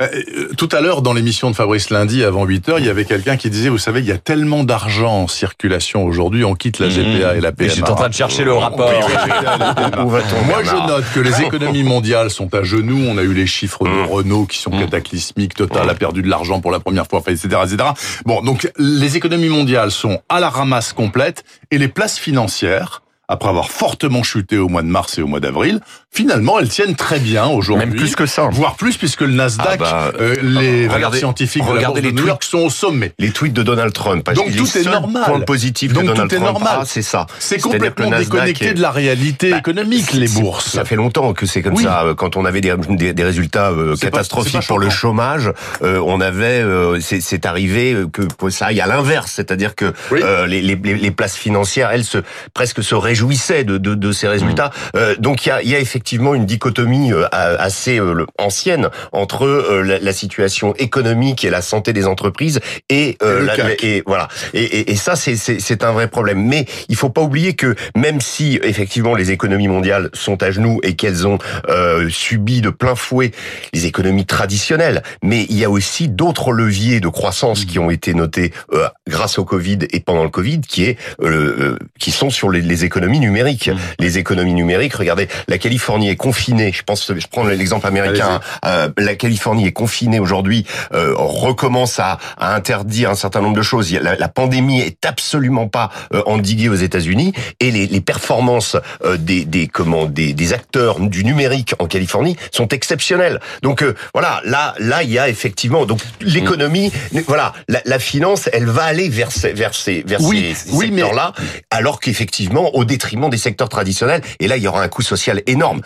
Tout 0.56 0.68
à 0.72 0.80
l'heure, 0.80 1.02
dans 1.02 1.12
l'émission 1.12 1.50
de 1.50 1.56
Fabrice 1.56 1.90
Lundi, 1.90 2.24
avant 2.24 2.44
8 2.44 2.68
heures, 2.68 2.78
il 2.78 2.86
y 2.86 2.88
avait 2.88 3.04
quelqu'un 3.04 3.36
qui 3.36 3.43
disait, 3.50 3.68
vous 3.68 3.78
savez, 3.78 4.00
il 4.00 4.06
y 4.06 4.12
a 4.12 4.18
tellement 4.18 4.64
d'argent 4.64 5.22
en 5.22 5.28
circulation 5.28 6.04
aujourd'hui, 6.04 6.44
on 6.44 6.54
quitte 6.54 6.78
la 6.78 6.88
GPA 6.88 7.34
mmh. 7.34 7.36
et 7.36 7.40
la 7.40 7.52
PMA. 7.52 7.68
Je 7.68 7.74
suis 7.74 7.82
en 7.82 7.94
train 7.94 8.08
de 8.08 8.14
chercher 8.14 8.44
le 8.44 8.52
rapport. 8.52 8.90
Moi, 10.46 10.62
je 10.62 10.86
note 10.86 11.04
que 11.14 11.20
les 11.20 11.42
économies 11.42 11.82
mondiales 11.82 12.30
sont 12.30 12.52
à 12.54 12.62
genoux. 12.62 13.00
On 13.08 13.18
a 13.18 13.22
eu 13.22 13.34
les 13.34 13.46
chiffres 13.46 13.84
de 13.84 14.10
Renault 14.10 14.46
qui 14.46 14.58
sont 14.58 14.70
cataclysmiques. 14.70 15.54
Total 15.54 15.88
a 15.88 15.94
perdu 15.94 16.22
de 16.22 16.28
l'argent 16.28 16.60
pour 16.60 16.70
la 16.70 16.80
première 16.80 17.06
fois, 17.06 17.20
etc., 17.26 17.48
etc. 17.64 17.76
Bon, 18.24 18.42
donc 18.42 18.70
les 18.78 19.16
économies 19.16 19.48
mondiales 19.48 19.90
sont 19.90 20.20
à 20.28 20.40
la 20.40 20.48
ramasse 20.48 20.92
complète 20.92 21.44
et 21.70 21.78
les 21.78 21.88
places 21.88 22.18
financières 22.18 23.02
après 23.28 23.48
avoir 23.48 23.70
fortement 23.70 24.22
chuté 24.22 24.58
au 24.58 24.68
mois 24.68 24.82
de 24.82 24.88
mars 24.88 25.18
et 25.18 25.22
au 25.22 25.26
mois 25.26 25.40
d'avril, 25.40 25.80
finalement, 26.14 26.60
elles 26.60 26.68
tiennent 26.68 26.94
très 26.94 27.18
bien 27.18 27.46
aujourd'hui. 27.46 27.86
Même 27.86 27.96
plus 27.96 28.14
que 28.14 28.24
ça. 28.24 28.48
Voire 28.52 28.76
plus, 28.76 28.96
puisque 28.96 29.22
le 29.22 29.32
Nasdaq, 29.32 29.66
ah 29.72 29.76
bah, 29.76 30.12
euh, 30.20 30.36
les 30.42 30.86
valeurs 30.86 31.14
scientifiques 31.14 31.66
de 31.66 31.74
la 31.74 31.88
bourse 31.88 32.00
de 32.00 32.10
New 32.12 32.26
York 32.26 32.44
sont 32.44 32.58
au 32.58 32.70
sommet. 32.70 33.12
Les 33.18 33.30
tweets 33.30 33.52
de 33.52 33.64
Donald 33.64 33.92
Trump. 33.92 34.22
Parce 34.24 34.36
Donc 34.36 34.54
tout 34.54 34.78
est 34.78 34.84
normal. 34.84 35.24
Point 35.26 35.40
positif 35.40 35.92
Donc 35.92 36.04
de 36.04 36.08
Donald 36.08 36.30
tout 36.30 36.36
est 36.36 36.38
Trump, 36.38 36.52
normal. 36.52 36.78
Ah, 36.82 36.84
c'est 36.86 37.02
ça. 37.02 37.26
C'est 37.40 37.60
complètement 37.60 38.10
déconnecté 38.10 38.66
est... 38.66 38.74
de 38.74 38.80
la 38.80 38.92
réalité 38.92 39.50
bah, 39.50 39.58
économique, 39.58 40.12
les 40.12 40.28
bourses. 40.28 40.70
Ça 40.70 40.84
fait 40.84 40.94
longtemps 40.94 41.32
que 41.32 41.46
c'est 41.46 41.62
comme 41.62 41.74
oui. 41.74 41.82
ça. 41.82 42.04
Quand 42.16 42.36
on 42.36 42.44
avait 42.44 42.60
des, 42.60 42.74
des, 42.90 43.12
des 43.12 43.24
résultats 43.24 43.72
euh, 43.72 43.96
catastrophiques 43.96 44.52
pas, 44.52 44.60
pas 44.60 44.66
pour 44.66 44.78
le 44.78 44.90
chômage, 44.90 45.50
euh, 45.82 46.00
on 46.06 46.20
avait, 46.20 46.62
euh, 46.62 47.00
c'est 47.00 47.44
arrivé 47.44 47.96
que 48.12 48.50
ça 48.50 48.66
aille 48.66 48.80
à 48.80 48.86
l'inverse, 48.86 49.32
c'est-à-dire 49.34 49.74
que 49.74 49.92
oui. 50.12 50.20
les, 50.46 50.62
les, 50.62 50.76
les, 50.76 51.10
places 51.10 51.36
financières, 51.36 51.90
elles 51.90 52.04
se 52.04 52.18
presque 52.52 52.84
se 52.84 52.94
réjouissaient 52.94 53.64
de, 53.64 53.78
de, 53.78 53.94
de 53.94 54.12
ces 54.12 54.28
résultats. 54.28 54.70
Mmh. 54.94 55.20
donc 55.20 55.46
il 55.46 55.48
y 55.48 55.52
a, 55.52 55.62
y 55.62 55.74
a 55.74 55.80
effectivement 55.80 56.03
une 56.12 56.46
dichotomie 56.46 57.12
assez 57.32 58.00
ancienne 58.38 58.88
entre 59.12 59.82
la, 59.84 59.98
la, 59.98 60.12
situation 60.12 60.74
économique 60.76 61.44
et 61.44 61.50
la 61.50 61.62
santé 61.62 61.92
des 61.92 62.06
entreprises 62.06 62.60
et, 62.88 63.10
et, 63.10 63.16
la, 63.20 63.54
et 63.82 64.02
voilà. 64.06 64.28
Et, 64.52 64.92
et 64.92 64.96
ça, 64.96 65.16
c'est 65.16 65.84
un 65.84 65.92
vrai 65.92 66.08
problème. 66.08 66.44
Mais 66.44 66.66
il 66.88 66.96
faut 66.96 67.10
pas 67.10 67.22
oublier 67.22 67.54
que 67.54 67.74
même 67.96 68.20
si 68.20 68.58
effectivement 68.62 69.14
les 69.14 69.30
économies 69.30 69.68
mondiales 69.68 70.10
sont 70.12 70.42
à 70.42 70.50
genoux 70.50 70.80
et 70.82 70.94
qu'elles 70.94 71.26
ont 71.26 71.38
euh, 71.68 72.08
subi 72.08 72.60
de 72.60 72.70
plein 72.70 72.94
fouet 72.94 73.32
les 73.72 73.86
économies 73.86 74.26
traditionnelles, 74.26 75.02
mais 75.22 75.46
il 75.48 75.58
y 75.58 75.64
a 75.64 75.70
aussi 75.70 76.08
d'autres 76.08 76.52
leviers 76.52 77.00
de 77.00 77.08
croissance 77.08 77.64
qui 77.64 77.78
ont 77.78 77.90
été 77.90 78.14
notés 78.14 78.52
euh, 78.72 78.88
grâce 79.08 79.38
au 79.38 79.44
Covid 79.44 79.78
et 79.90 80.00
pendant 80.00 80.24
le 80.24 80.30
Covid, 80.30 80.60
qui 80.60 80.84
est 80.84 80.98
euh, 81.22 81.76
qui 81.98 82.10
sont 82.10 82.30
sur 82.30 82.50
les, 82.50 82.60
les 82.60 82.84
économies 82.84 83.20
numériques. 83.20 83.68
Mmh. 83.68 83.78
Les 83.98 84.18
économies 84.18 84.54
numériques, 84.54 84.94
regardez, 84.94 85.28
la 85.48 85.58
Californie 85.58 85.93
est 86.02 86.16
confinée. 86.16 86.72
Je 86.72 86.82
pense, 86.82 87.12
je 87.14 87.26
prends 87.30 87.44
l'exemple 87.44 87.86
américain. 87.86 88.40
Euh, 88.64 88.88
la 88.98 89.14
Californie 89.14 89.66
est 89.66 89.72
confinée 89.72 90.18
aujourd'hui, 90.18 90.66
euh, 90.92 91.14
recommence 91.16 91.98
à, 91.98 92.18
à, 92.38 92.54
interdire 92.54 93.10
un 93.10 93.14
certain 93.14 93.40
nombre 93.40 93.56
de 93.56 93.62
choses. 93.62 93.92
La, 93.92 94.16
la 94.16 94.28
pandémie 94.28 94.80
est 94.80 95.04
absolument 95.06 95.68
pas 95.68 95.90
euh, 96.12 96.22
endiguée 96.26 96.68
aux 96.68 96.74
États-Unis 96.74 97.32
et 97.60 97.70
les, 97.70 97.86
les 97.86 98.00
performances 98.00 98.76
euh, 99.04 99.16
des, 99.16 99.44
des 99.44 99.66
comment 99.66 100.06
des, 100.06 100.32
des, 100.32 100.52
acteurs 100.52 101.00
du 101.00 101.24
numérique 101.24 101.74
en 101.78 101.86
Californie 101.86 102.36
sont 102.50 102.68
exceptionnelles. 102.68 103.40
Donc 103.62 103.82
euh, 103.82 103.94
voilà, 104.12 104.40
là 104.44 104.74
là 104.78 105.02
il 105.02 105.10
y 105.10 105.18
a 105.18 105.28
effectivement 105.28 105.86
donc 105.86 106.00
l'économie, 106.20 106.92
voilà, 107.26 107.52
la, 107.68 107.80
la, 107.84 107.98
finance, 107.98 108.48
elle 108.52 108.66
va 108.66 108.84
aller 108.84 109.08
vers 109.08 109.32
ces 109.32 109.52
vers 109.52 109.74
ces 109.74 110.02
vers 110.06 110.20
oui, 110.20 110.54
ces, 110.54 110.70
oui, 110.72 110.86
secteurs-là, 110.88 111.32
alors 111.70 112.00
qu'effectivement 112.00 112.74
au 112.74 112.84
détriment 112.84 113.30
des 113.30 113.38
secteurs 113.38 113.68
traditionnels. 113.68 114.22
Et 114.40 114.48
là 114.48 114.56
il 114.56 114.62
y 114.62 114.68
aura 114.68 114.82
un 114.82 114.88
coût 114.88 115.02
social 115.02 115.42
énorme, 115.46 115.80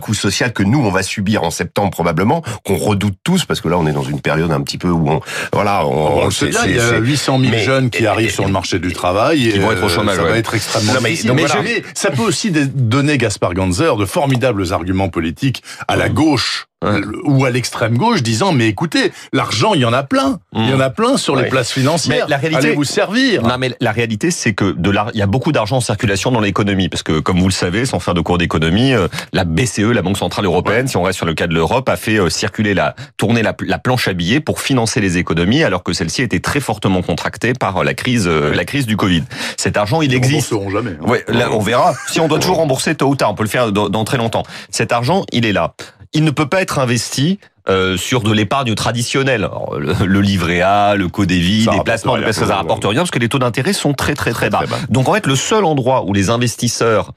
coût 0.00 0.14
social 0.14 0.52
que 0.52 0.62
nous 0.62 0.80
on 0.80 0.90
va 0.90 1.02
subir 1.02 1.42
en 1.42 1.50
septembre 1.50 1.90
probablement, 1.90 2.42
qu'on 2.64 2.76
redoute 2.76 3.16
tous 3.22 3.44
parce 3.44 3.60
que 3.60 3.68
là 3.68 3.78
on 3.78 3.86
est 3.86 3.92
dans 3.92 4.02
une 4.02 4.20
période 4.20 4.52
un 4.52 4.60
petit 4.60 4.78
peu 4.78 4.88
où 4.88 5.08
on 5.10 5.20
voilà, 5.52 5.86
on, 5.86 6.22
on 6.22 6.24
le 6.24 6.30
sait 6.30 6.48
bien, 6.48 6.64
il 6.66 6.76
y 6.76 6.80
a 6.80 6.98
800 6.98 7.38
000 7.38 7.50
mais, 7.50 7.58
jeunes 7.62 7.90
qui 7.90 8.04
et, 8.04 8.06
arrivent 8.06 8.28
et, 8.28 8.32
sur 8.32 8.44
le 8.44 8.52
marché 8.52 8.78
du 8.78 8.92
travail 8.92 9.48
et 9.48 9.52
qui 9.52 9.58
vont 9.58 9.72
être 9.72 9.84
au 9.84 9.88
chômage. 9.88 10.16
Ça 10.16 10.24
ouais. 10.24 10.30
va 10.30 10.38
être 10.38 10.54
extrêmement 10.54 10.94
non, 10.94 11.00
mais, 11.02 11.10
difficile. 11.10 11.28
donc, 11.28 11.36
mais 11.40 11.46
voilà. 11.46 11.64
ça 11.94 12.10
peut 12.10 12.22
aussi 12.22 12.50
donner 12.50 13.18
Gaspard 13.18 13.54
Ganzer 13.54 13.96
de 13.96 14.04
formidables 14.04 14.72
arguments 14.72 15.08
politiques 15.08 15.62
à 15.88 15.96
la 15.96 16.08
gauche 16.08 16.66
Ouais. 16.84 17.00
ou 17.24 17.46
à 17.46 17.50
l'extrême 17.50 17.96
gauche 17.96 18.22
disant 18.22 18.52
mais 18.52 18.68
écoutez 18.68 19.10
l'argent 19.32 19.72
il 19.72 19.80
y 19.80 19.84
en 19.86 19.92
a 19.94 20.02
plein. 20.02 20.38
Il 20.54 20.68
y 20.68 20.74
en 20.74 20.80
a 20.80 20.90
plein 20.90 21.16
sur 21.16 21.34
ouais. 21.34 21.44
les 21.44 21.48
places 21.48 21.72
financières. 21.72 22.24
mais 22.26 22.30
la 22.30 22.36
réalité 22.36 22.66
allez 22.66 22.74
vous 22.74 22.84
servir. 22.84 23.42
Non 23.42 23.56
mais 23.58 23.74
la 23.80 23.92
réalité 23.92 24.30
c'est 24.30 24.52
que 24.52 24.72
de 24.72 24.90
l'art 24.90 25.10
il 25.14 25.18
y 25.18 25.22
a 25.22 25.26
beaucoup 25.26 25.50
d'argent 25.50 25.76
en 25.76 25.80
circulation 25.80 26.30
dans 26.30 26.40
l'économie 26.40 26.90
parce 26.90 27.02
que 27.02 27.20
comme 27.20 27.38
vous 27.40 27.48
le 27.48 27.52
savez 27.52 27.86
sans 27.86 28.00
faire 28.00 28.12
de 28.12 28.20
cours 28.20 28.36
d'économie 28.36 28.92
euh, 28.92 29.08
la 29.32 29.44
BCE 29.44 29.78
la 29.92 30.02
Banque 30.02 30.18
centrale 30.18 30.44
européenne 30.44 30.82
ouais. 30.82 30.88
si 30.88 30.96
on 30.98 31.02
reste 31.02 31.16
sur 31.16 31.26
le 31.26 31.32
cas 31.32 31.46
de 31.46 31.54
l'Europe 31.54 31.88
a 31.88 31.96
fait 31.96 32.18
euh, 32.18 32.28
circuler 32.28 32.74
la 32.74 32.94
tourner 33.16 33.42
la, 33.42 33.54
la, 33.66 33.78
planche 33.78 34.06
à 34.08 34.12
billets 34.12 34.40
pour 34.40 34.60
financer 34.60 35.00
les 35.00 35.16
économies 35.16 35.62
alors 35.64 35.84
que 35.84 35.94
celle-ci 35.94 36.20
était 36.20 36.40
très 36.40 36.60
fortement 36.60 37.00
contractée 37.00 37.54
par 37.54 37.82
la 37.82 37.94
crise 37.94 38.26
euh, 38.26 38.54
la 38.54 38.66
crise 38.66 38.84
du 38.84 38.98
Covid. 38.98 39.22
Cet 39.56 39.78
argent 39.78 40.02
il 40.02 40.12
Ils 40.12 40.16
existe. 40.16 40.52
jamais 40.70 40.90
hein. 41.00 41.16
là 41.28 41.50
on 41.50 41.60
verra. 41.60 41.94
Si 42.08 42.20
on 42.20 42.28
doit 42.28 42.38
toujours 42.40 42.58
rembourser 42.58 42.94
tôt 42.94 43.06
ou 43.08 43.16
tard 43.16 43.30
on 43.30 43.34
peut 43.34 43.44
le 43.44 43.48
faire 43.48 43.72
dans, 43.72 43.88
dans 43.88 44.04
très 44.04 44.18
longtemps. 44.18 44.42
Cet 44.70 44.92
argent 44.92 45.24
il 45.32 45.46
est 45.46 45.52
là 45.52 45.74
il 46.14 46.24
ne 46.24 46.30
peut 46.30 46.48
pas 46.48 46.62
être 46.62 46.78
investi 46.78 47.38
euh, 47.68 47.96
sur 47.96 48.22
de 48.22 48.32
l'épargne 48.32 48.74
traditionnelle, 48.74 49.48
le, 49.78 50.06
le, 50.06 50.20
livret 50.20 50.60
A, 50.60 50.94
le 50.96 51.08
Codévi, 51.08 51.66
des 51.66 51.80
placements, 51.84 52.18
parce 52.20 52.38
que 52.38 52.46
ça 52.46 52.56
rapporte 52.56 52.84
rien 52.84 53.00
parce 53.00 53.10
que 53.10 53.18
les 53.18 53.28
taux 53.28 53.38
d'intérêt 53.38 53.72
sont 53.72 53.94
très 53.94 54.14
très 54.14 54.32
très 54.32 54.50
bas. 54.50 54.58
très 54.58 54.66
bas. 54.66 54.78
Donc 54.90 55.08
en 55.08 55.14
fait, 55.14 55.26
le 55.26 55.36
seul 55.36 55.64
endroit 55.64 56.04
où 56.04 56.12
les 56.12 56.30
investisseurs 56.30 57.12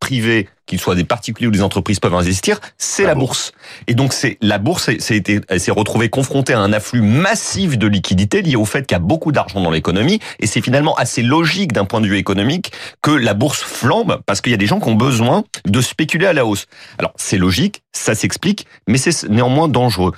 privés 0.00 0.48
qu'ils 0.66 0.80
soient 0.80 0.94
des 0.94 1.04
particuliers 1.04 1.48
ou 1.48 1.52
des 1.52 1.62
entreprises 1.62 2.00
peuvent 2.00 2.14
investir, 2.14 2.60
c'est 2.76 3.02
la, 3.02 3.10
la 3.10 3.14
bourse. 3.14 3.26
bourse. 3.26 3.52
Et 3.86 3.94
donc 3.94 4.12
c'est 4.12 4.38
la 4.40 4.58
bourse 4.58 4.90
s'est 4.98 5.70
retrouvée 5.70 6.08
confrontée 6.08 6.52
à 6.52 6.60
un 6.60 6.72
afflux 6.72 7.00
massif 7.00 7.78
de 7.78 7.86
liquidités 7.86 8.42
lié 8.42 8.56
au 8.56 8.64
fait 8.64 8.86
qu'il 8.86 8.94
y 8.94 9.00
a 9.00 9.00
beaucoup 9.00 9.32
d'argent 9.32 9.60
dans 9.60 9.70
l'économie 9.70 10.20
et 10.40 10.46
c'est 10.46 10.60
finalement 10.60 10.94
assez 10.96 11.22
logique 11.22 11.72
d'un 11.72 11.84
point 11.84 12.00
de 12.00 12.06
vue 12.06 12.16
économique 12.16 12.72
que 13.02 13.10
la 13.10 13.34
bourse 13.34 13.62
flambe 13.62 14.20
parce 14.26 14.40
qu'il 14.40 14.52
y 14.52 14.54
a 14.54 14.58
des 14.58 14.66
gens 14.66 14.80
qui 14.80 14.88
ont 14.88 14.94
besoin 14.94 15.44
de 15.66 15.80
spéculer 15.80 16.26
à 16.26 16.32
la 16.32 16.44
hausse. 16.44 16.66
Alors 16.98 17.12
c'est 17.16 17.38
logique, 17.38 17.82
ça 17.92 18.14
s'explique, 18.14 18.66
mais 18.86 18.98
c'est 18.98 19.28
néanmoins 19.28 19.68
dangereux. 19.68 20.12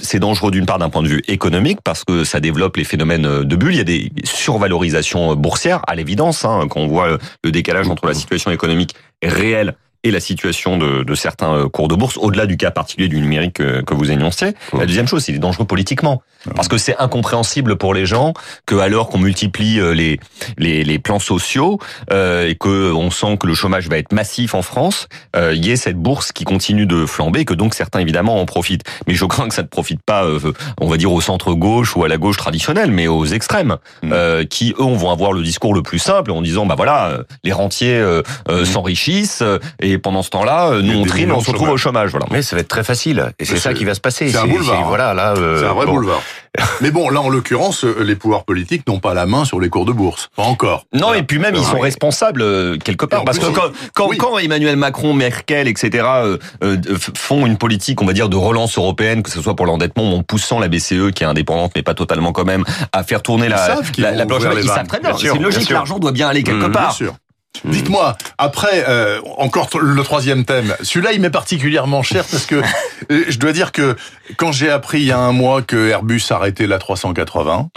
C'est 0.00 0.18
dangereux 0.18 0.50
d'une 0.50 0.66
part 0.66 0.78
d'un 0.78 0.90
point 0.90 1.02
de 1.02 1.08
vue 1.08 1.22
économique 1.28 1.78
parce 1.82 2.04
que 2.04 2.24
ça 2.24 2.40
développe 2.40 2.76
les 2.76 2.84
phénomènes 2.84 3.44
de 3.44 3.56
bulle. 3.56 3.74
Il 3.74 3.78
y 3.78 3.80
a 3.80 3.84
des 3.84 4.12
survalorisations 4.24 5.36
boursières 5.36 5.82
à 5.86 5.94
l'évidence 5.94 6.44
hein, 6.44 6.66
quand 6.68 6.80
on 6.80 6.88
voit 6.88 7.18
le 7.44 7.50
décalage 7.50 7.88
entre 7.88 8.06
la 8.06 8.14
situation 8.14 8.50
économique 8.50 8.94
réelle 9.22 9.74
et 10.02 10.10
la 10.10 10.20
situation 10.20 10.78
de, 10.78 11.02
de, 11.02 11.14
certains 11.14 11.54
euh, 11.54 11.68
cours 11.68 11.88
de 11.88 11.94
bourse, 11.94 12.16
au-delà 12.16 12.46
du 12.46 12.56
cas 12.56 12.70
particulier 12.70 13.08
du 13.08 13.20
numérique 13.20 13.54
que, 13.54 13.82
que 13.82 13.94
vous 13.94 14.10
énoncez. 14.10 14.54
La 14.72 14.86
deuxième 14.86 15.06
chose, 15.06 15.24
c'est 15.24 15.32
dangereux 15.32 15.66
politiquement. 15.66 16.22
Parce 16.54 16.68
que 16.68 16.78
c'est 16.78 16.96
incompréhensible 16.98 17.76
pour 17.76 17.94
les 17.94 18.06
gens 18.06 18.32
que, 18.66 18.76
alors 18.76 19.08
qu'on 19.08 19.18
multiplie 19.18 19.78
euh, 19.78 19.92
les, 19.92 20.18
les, 20.56 20.84
les, 20.84 20.98
plans 20.98 21.18
sociaux 21.18 21.78
euh, 22.12 22.48
et 22.48 22.54
que 22.54 22.92
on 22.92 23.10
sent 23.10 23.36
que 23.38 23.46
le 23.46 23.54
chômage 23.54 23.88
va 23.88 23.98
être 23.98 24.12
massif 24.12 24.54
en 24.54 24.62
France, 24.62 25.08
euh, 25.36 25.54
il 25.54 25.64
y 25.64 25.70
ait 25.70 25.76
cette 25.76 25.96
bourse 25.96 26.32
qui 26.32 26.44
continue 26.44 26.86
de 26.86 27.06
flamber, 27.06 27.44
que 27.44 27.54
donc 27.54 27.74
certains 27.74 28.00
évidemment 28.00 28.40
en 28.40 28.46
profitent. 28.46 28.84
Mais 29.06 29.14
je 29.14 29.24
crains 29.24 29.48
que 29.48 29.54
ça 29.54 29.62
ne 29.62 29.68
profite 29.68 30.02
pas, 30.02 30.24
euh, 30.24 30.52
on 30.80 30.88
va 30.88 30.96
dire, 30.96 31.12
au 31.12 31.20
centre 31.20 31.52
gauche 31.54 31.96
ou 31.96 32.04
à 32.04 32.08
la 32.08 32.16
gauche 32.16 32.36
traditionnelle, 32.36 32.90
mais 32.90 33.06
aux 33.06 33.26
extrêmes, 33.26 33.76
mmh. 34.02 34.12
euh, 34.12 34.44
qui 34.44 34.74
eux 34.78 34.94
vont 34.94 35.10
avoir 35.10 35.32
le 35.32 35.42
discours 35.42 35.74
le 35.74 35.82
plus 35.82 35.98
simple 35.98 36.30
en 36.30 36.42
disant, 36.42 36.66
bah 36.66 36.74
voilà, 36.76 37.18
les 37.44 37.52
rentiers 37.52 38.00
mmh. 38.00 38.64
s'enrichissent 38.64 39.42
et 39.80 39.98
pendant 39.98 40.22
ce 40.22 40.30
temps-là, 40.30 40.80
nous 40.82 41.00
on 41.00 41.04
trime, 41.04 41.32
on 41.32 41.40
se 41.40 41.50
retrouve 41.50 41.70
au 41.70 41.76
chômage. 41.76 42.10
Voilà. 42.10 42.26
Mais 42.30 42.42
ça 42.42 42.56
va 42.56 42.60
être 42.60 42.68
très 42.68 42.84
facile 42.84 43.32
et 43.38 43.44
c'est 43.44 43.56
ça 43.56 43.74
qui 43.74 43.84
va 43.84 43.94
se 43.94 44.00
passer. 44.00 44.28
C'est 44.28 44.38
un 44.38 44.46
boulevard. 44.46 44.84
Voilà, 44.88 45.14
là. 45.14 45.34
c'est 45.36 45.66
un 45.66 45.72
vrai 45.74 45.86
bon, 45.86 45.94
boulevard. 45.94 46.22
Mais 46.80 46.90
bon, 46.90 47.10
là, 47.10 47.20
en 47.20 47.28
l'occurrence, 47.28 47.84
euh, 47.84 48.02
les 48.02 48.16
pouvoirs 48.16 48.44
politiques 48.44 48.86
n'ont 48.88 48.98
pas 48.98 49.14
la 49.14 49.26
main 49.26 49.44
sur 49.44 49.60
les 49.60 49.68
cours 49.68 49.84
de 49.84 49.92
bourse. 49.92 50.30
Pas 50.36 50.42
encore. 50.42 50.84
Non, 50.92 51.08
Voilà. 51.08 51.18
et 51.20 51.22
puis 51.22 51.38
même, 51.38 51.54
ils 51.54 51.62
sont 51.64 51.74
Ouais. 51.76 51.82
responsables 51.82 52.42
euh, 52.42 52.76
quelque 52.78 53.04
part. 53.06 53.24
Parce 53.24 53.38
que 53.38 53.46
quand, 53.46 53.70
quand, 53.94 54.08
oui. 54.08 54.16
quand 54.18 54.38
Emmanuel 54.38 54.76
Macron, 54.76 55.14
Merkel, 55.14 55.68
etc., 55.68 56.04
euh, 56.24 56.38
euh, 56.64 56.76
font 57.16 57.46
une 57.46 57.56
politique, 57.56 58.02
on 58.02 58.06
va 58.06 58.12
dire, 58.12 58.28
de 58.28 58.36
relance 58.36 58.76
européenne, 58.78 59.22
que 59.22 59.30
ce 59.30 59.40
soit 59.40 59.54
pour 59.56 59.66
l'endettement, 59.66 60.14
en 60.16 60.22
poussant 60.22 60.58
la 60.58 60.68
BCE, 60.68 61.12
qui 61.14 61.22
est 61.22 61.26
indépendante, 61.26 61.72
mais 61.76 61.82
pas 61.82 61.94
totalement 61.94 62.32
quand 62.32 62.44
même, 62.44 62.64
à 62.92 63.02
faire 63.04 63.22
tourner 63.22 63.46
Ils 63.46 63.50
la, 63.50 63.78
la, 63.98 64.12
la 64.12 64.26
planche. 64.26 64.42
Ils 64.62 64.68
savent 64.68 64.86
très 64.86 65.00
bien. 65.00 65.16
C'est 65.16 65.38
logique. 65.38 65.70
L'argent 65.70 65.98
doit 65.98 66.12
bien 66.12 66.28
aller 66.28 66.42
quelque 66.42 66.66
Mmh, 66.66 66.72
part. 66.72 66.96
Sûr. 67.56 67.70
Dites-moi, 67.70 68.16
après, 68.38 68.84
euh, 68.88 69.20
encore 69.38 69.68
le 69.80 70.02
troisième 70.02 70.44
thème. 70.44 70.74
Celui-là, 70.82 71.12
il 71.12 71.20
m'est 71.20 71.30
particulièrement 71.30 72.02
cher 72.02 72.24
parce 72.30 72.46
que 72.46 72.56
euh, 73.10 73.24
je 73.28 73.38
dois 73.38 73.52
dire 73.52 73.72
que 73.72 73.96
quand 74.36 74.52
j'ai 74.52 74.70
appris 74.70 75.00
il 75.00 75.06
y 75.06 75.12
a 75.12 75.18
un 75.18 75.32
mois 75.32 75.60
que 75.62 75.88
Airbus 75.88 76.22
arrêtait 76.30 76.66
la 76.66 76.78
380, 76.78 77.68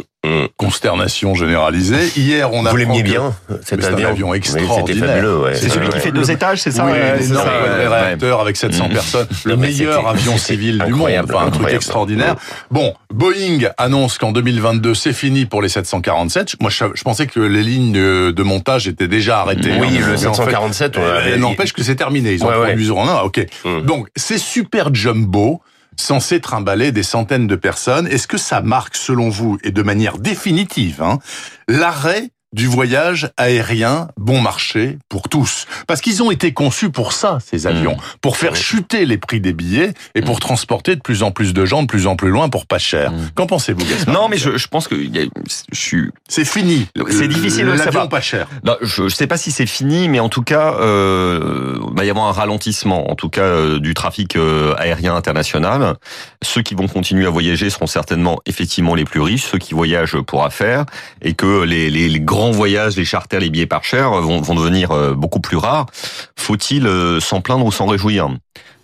Consternation 0.56 1.36
généralisée. 1.36 2.08
Hier, 2.16 2.52
on 2.54 2.66
a 2.66 2.70
Vous 2.72 2.78
l'aimiez 2.78 3.04
bien, 3.04 3.34
c'est 3.62 3.84
un 3.84 3.94
avion 4.06 4.34
extraordinaire. 4.34 4.86
C'était 4.88 5.06
fabuleux, 5.06 5.38
ouais. 5.40 5.56
C'est 5.56 5.68
celui 5.68 5.90
qui 5.90 6.00
fait 6.00 6.12
deux 6.14 6.32
étages, 6.32 6.62
c'est 6.62 6.72
ça 6.72 6.86
Oui, 6.86 6.92
c'est 7.20 7.26
énorme, 7.26 7.46
ça, 7.46 7.52
ouais, 7.74 7.84
les 7.84 7.88
ouais. 7.90 8.02
réacteurs 8.02 8.40
avec 8.40 8.56
700 8.56 8.88
Mm. 8.88 8.94
personnes, 8.94 9.28
le 9.44 9.56
Non, 9.56 9.62
meilleur 9.62 10.08
avion 10.08 10.38
civil 10.38 10.82
du 10.86 10.94
monde, 10.94 11.10
enfin 11.26 11.48
un 11.48 11.52
truc 11.52 11.68
extraordinaire. 11.70 12.36
Bon, 12.72 12.94
Boeing 13.14 13.70
annonce 13.78 14.18
qu'en 14.18 14.32
2022 14.32 14.94
c'est 14.94 15.12
fini 15.14 15.46
pour 15.46 15.62
les 15.62 15.68
747. 15.70 16.56
Moi, 16.62 16.70
je, 16.70 16.86
je 16.94 17.04
pensais 17.04 17.28
que 17.28 17.42
les 17.42 17.64
lignes 17.64 17.92
de, 17.92 18.44
montage 18.44 18.88
étaient 18.88 19.08
déjà 19.10 19.40
arrêtées. 19.42 19.74
Oui, 19.80 19.88
hein. 19.88 20.06
le 20.08 20.14
Mais 20.14 20.26
en 20.28 20.34
fait, 20.34 20.40
747, 20.40 20.98
euh, 20.98 21.38
N'empêche 21.38 21.74
que 21.74 21.84
c'est 21.84 21.96
terminé. 21.96 22.34
Ils 22.34 22.44
en 22.44 22.48
Ouais, 22.48 22.56
ouais. 22.58 22.68
produiseront 22.68 23.08
un. 23.10 23.22
Ok. 23.22 23.46
Mm. 23.66 23.82
Donc, 23.82 24.08
ces 24.16 24.38
super 24.38 24.94
jumbo 24.94 25.62
censés 25.98 26.42
trimballer 26.42 26.92
des 26.92 27.04
centaines 27.04 27.48
de 27.48 27.56
personnes, 27.56 28.08
est-ce 28.08 28.28
que 28.28 28.38
ça 28.38 28.62
marque, 28.62 28.96
selon 28.96 29.30
vous, 29.30 29.58
et 29.64 29.72
de 29.72 29.84
manière 29.84 30.18
définitive, 30.18 31.02
hein, 31.02 31.20
l'arrêt 31.68 32.30
du 32.54 32.68
voyage 32.68 33.32
aérien 33.38 34.08
bon 34.18 34.40
marché 34.42 34.98
pour 35.10 35.28
tous. 35.28 35.66
Parce 35.88 36.02
qu'ils 36.02 36.22
ont 36.24 36.32
été 36.32 36.54
conçus 36.54 36.90
pour 36.92 37.12
ça, 37.14 37.40
ces 37.46 37.68
avions. 37.68 37.98
Pour 38.22 38.38
faire 38.38 38.56
chuter 38.56 39.06
les 39.06 39.18
prix 39.18 39.42
des 39.42 39.54
billets 39.54 39.94
et 40.16 40.22
pour 40.22 40.40
transporter 40.40 40.96
de 40.96 41.02
plus 41.02 41.24
en 41.24 41.32
plus 41.32 41.54
de 41.54 41.66
gens 41.66 41.82
de 41.82 41.88
plus 41.88 42.08
en 42.08 42.16
plus 42.16 42.30
loin 42.30 42.50
pour 42.50 42.66
pas 42.68 42.78
cher. 42.80 43.12
Mm. 43.12 43.30
Qu'en 43.36 43.48
pensez-vous, 43.48 43.84
Gaspard 43.86 44.14
Non, 44.14 44.30
mais 44.30 44.38
je, 44.38 44.58
je 44.58 44.68
pense 44.68 44.88
que 44.88 44.96
y 44.96 45.20
a- 45.20 45.26
je 45.72 45.78
suis 45.80 46.10
C'est 46.30 46.46
fini. 46.46 46.88
C'est 47.10 47.28
difficile 47.28 47.66
de 47.66 47.78
savoir. 47.78 48.08
pas 48.08 48.22
cher. 48.22 48.48
Non, 48.64 48.76
je 48.82 49.04
ne 49.04 49.10
sais 49.10 49.28
pas 49.28 49.38
si 49.38 49.52
c'est 49.52 49.66
fini, 49.66 50.08
mais 50.08 50.20
en 50.20 50.30
tout 50.30 50.44
cas, 50.44 50.76
euh, 50.80 51.78
il 51.92 51.98
va 51.98 52.06
y 52.06 52.10
avoir 52.10 52.28
un 52.28 52.32
ralentissement, 52.32 53.10
en 53.12 53.16
tout 53.16 53.30
cas 53.30 53.42
euh, 53.42 53.80
du 53.80 53.94
trafic 53.94 54.36
euh, 54.36 54.76
aérien 54.78 55.16
international. 55.16 55.96
Ceux 56.44 56.62
qui 56.62 56.76
vont 56.76 56.88
continuer 56.88 57.26
à 57.26 57.30
voyager 57.30 57.70
seront 57.70 57.88
certainement 57.88 58.40
effectivement 58.46 58.96
les 58.96 59.06
plus 59.06 59.22
riches, 59.22 59.46
ceux 59.52 59.58
qui 59.58 59.74
voyagent 59.74 60.20
pour 60.22 60.46
affaires, 60.46 60.86
et 61.22 61.34
que 61.34 61.64
les, 61.64 61.90
les, 61.90 62.10
les 62.10 62.20
grands 62.20 62.43
voyages, 62.52 62.96
les 62.98 63.06
charters, 63.06 63.40
les 63.40 63.50
billets 63.50 63.66
par 63.66 63.84
cher 63.84 64.12
vont, 64.12 64.42
vont 64.42 64.56
devenir 64.56 64.92
euh, 64.92 65.14
beaucoup 65.14 65.40
plus 65.40 65.58
rares. 65.58 65.86
Faut-il 66.38 66.86
euh, 66.88 67.20
s'en 67.20 67.42
plaindre 67.42 67.66
ou 67.66 67.72
s'en 67.72 67.86
réjouir? 67.86 68.30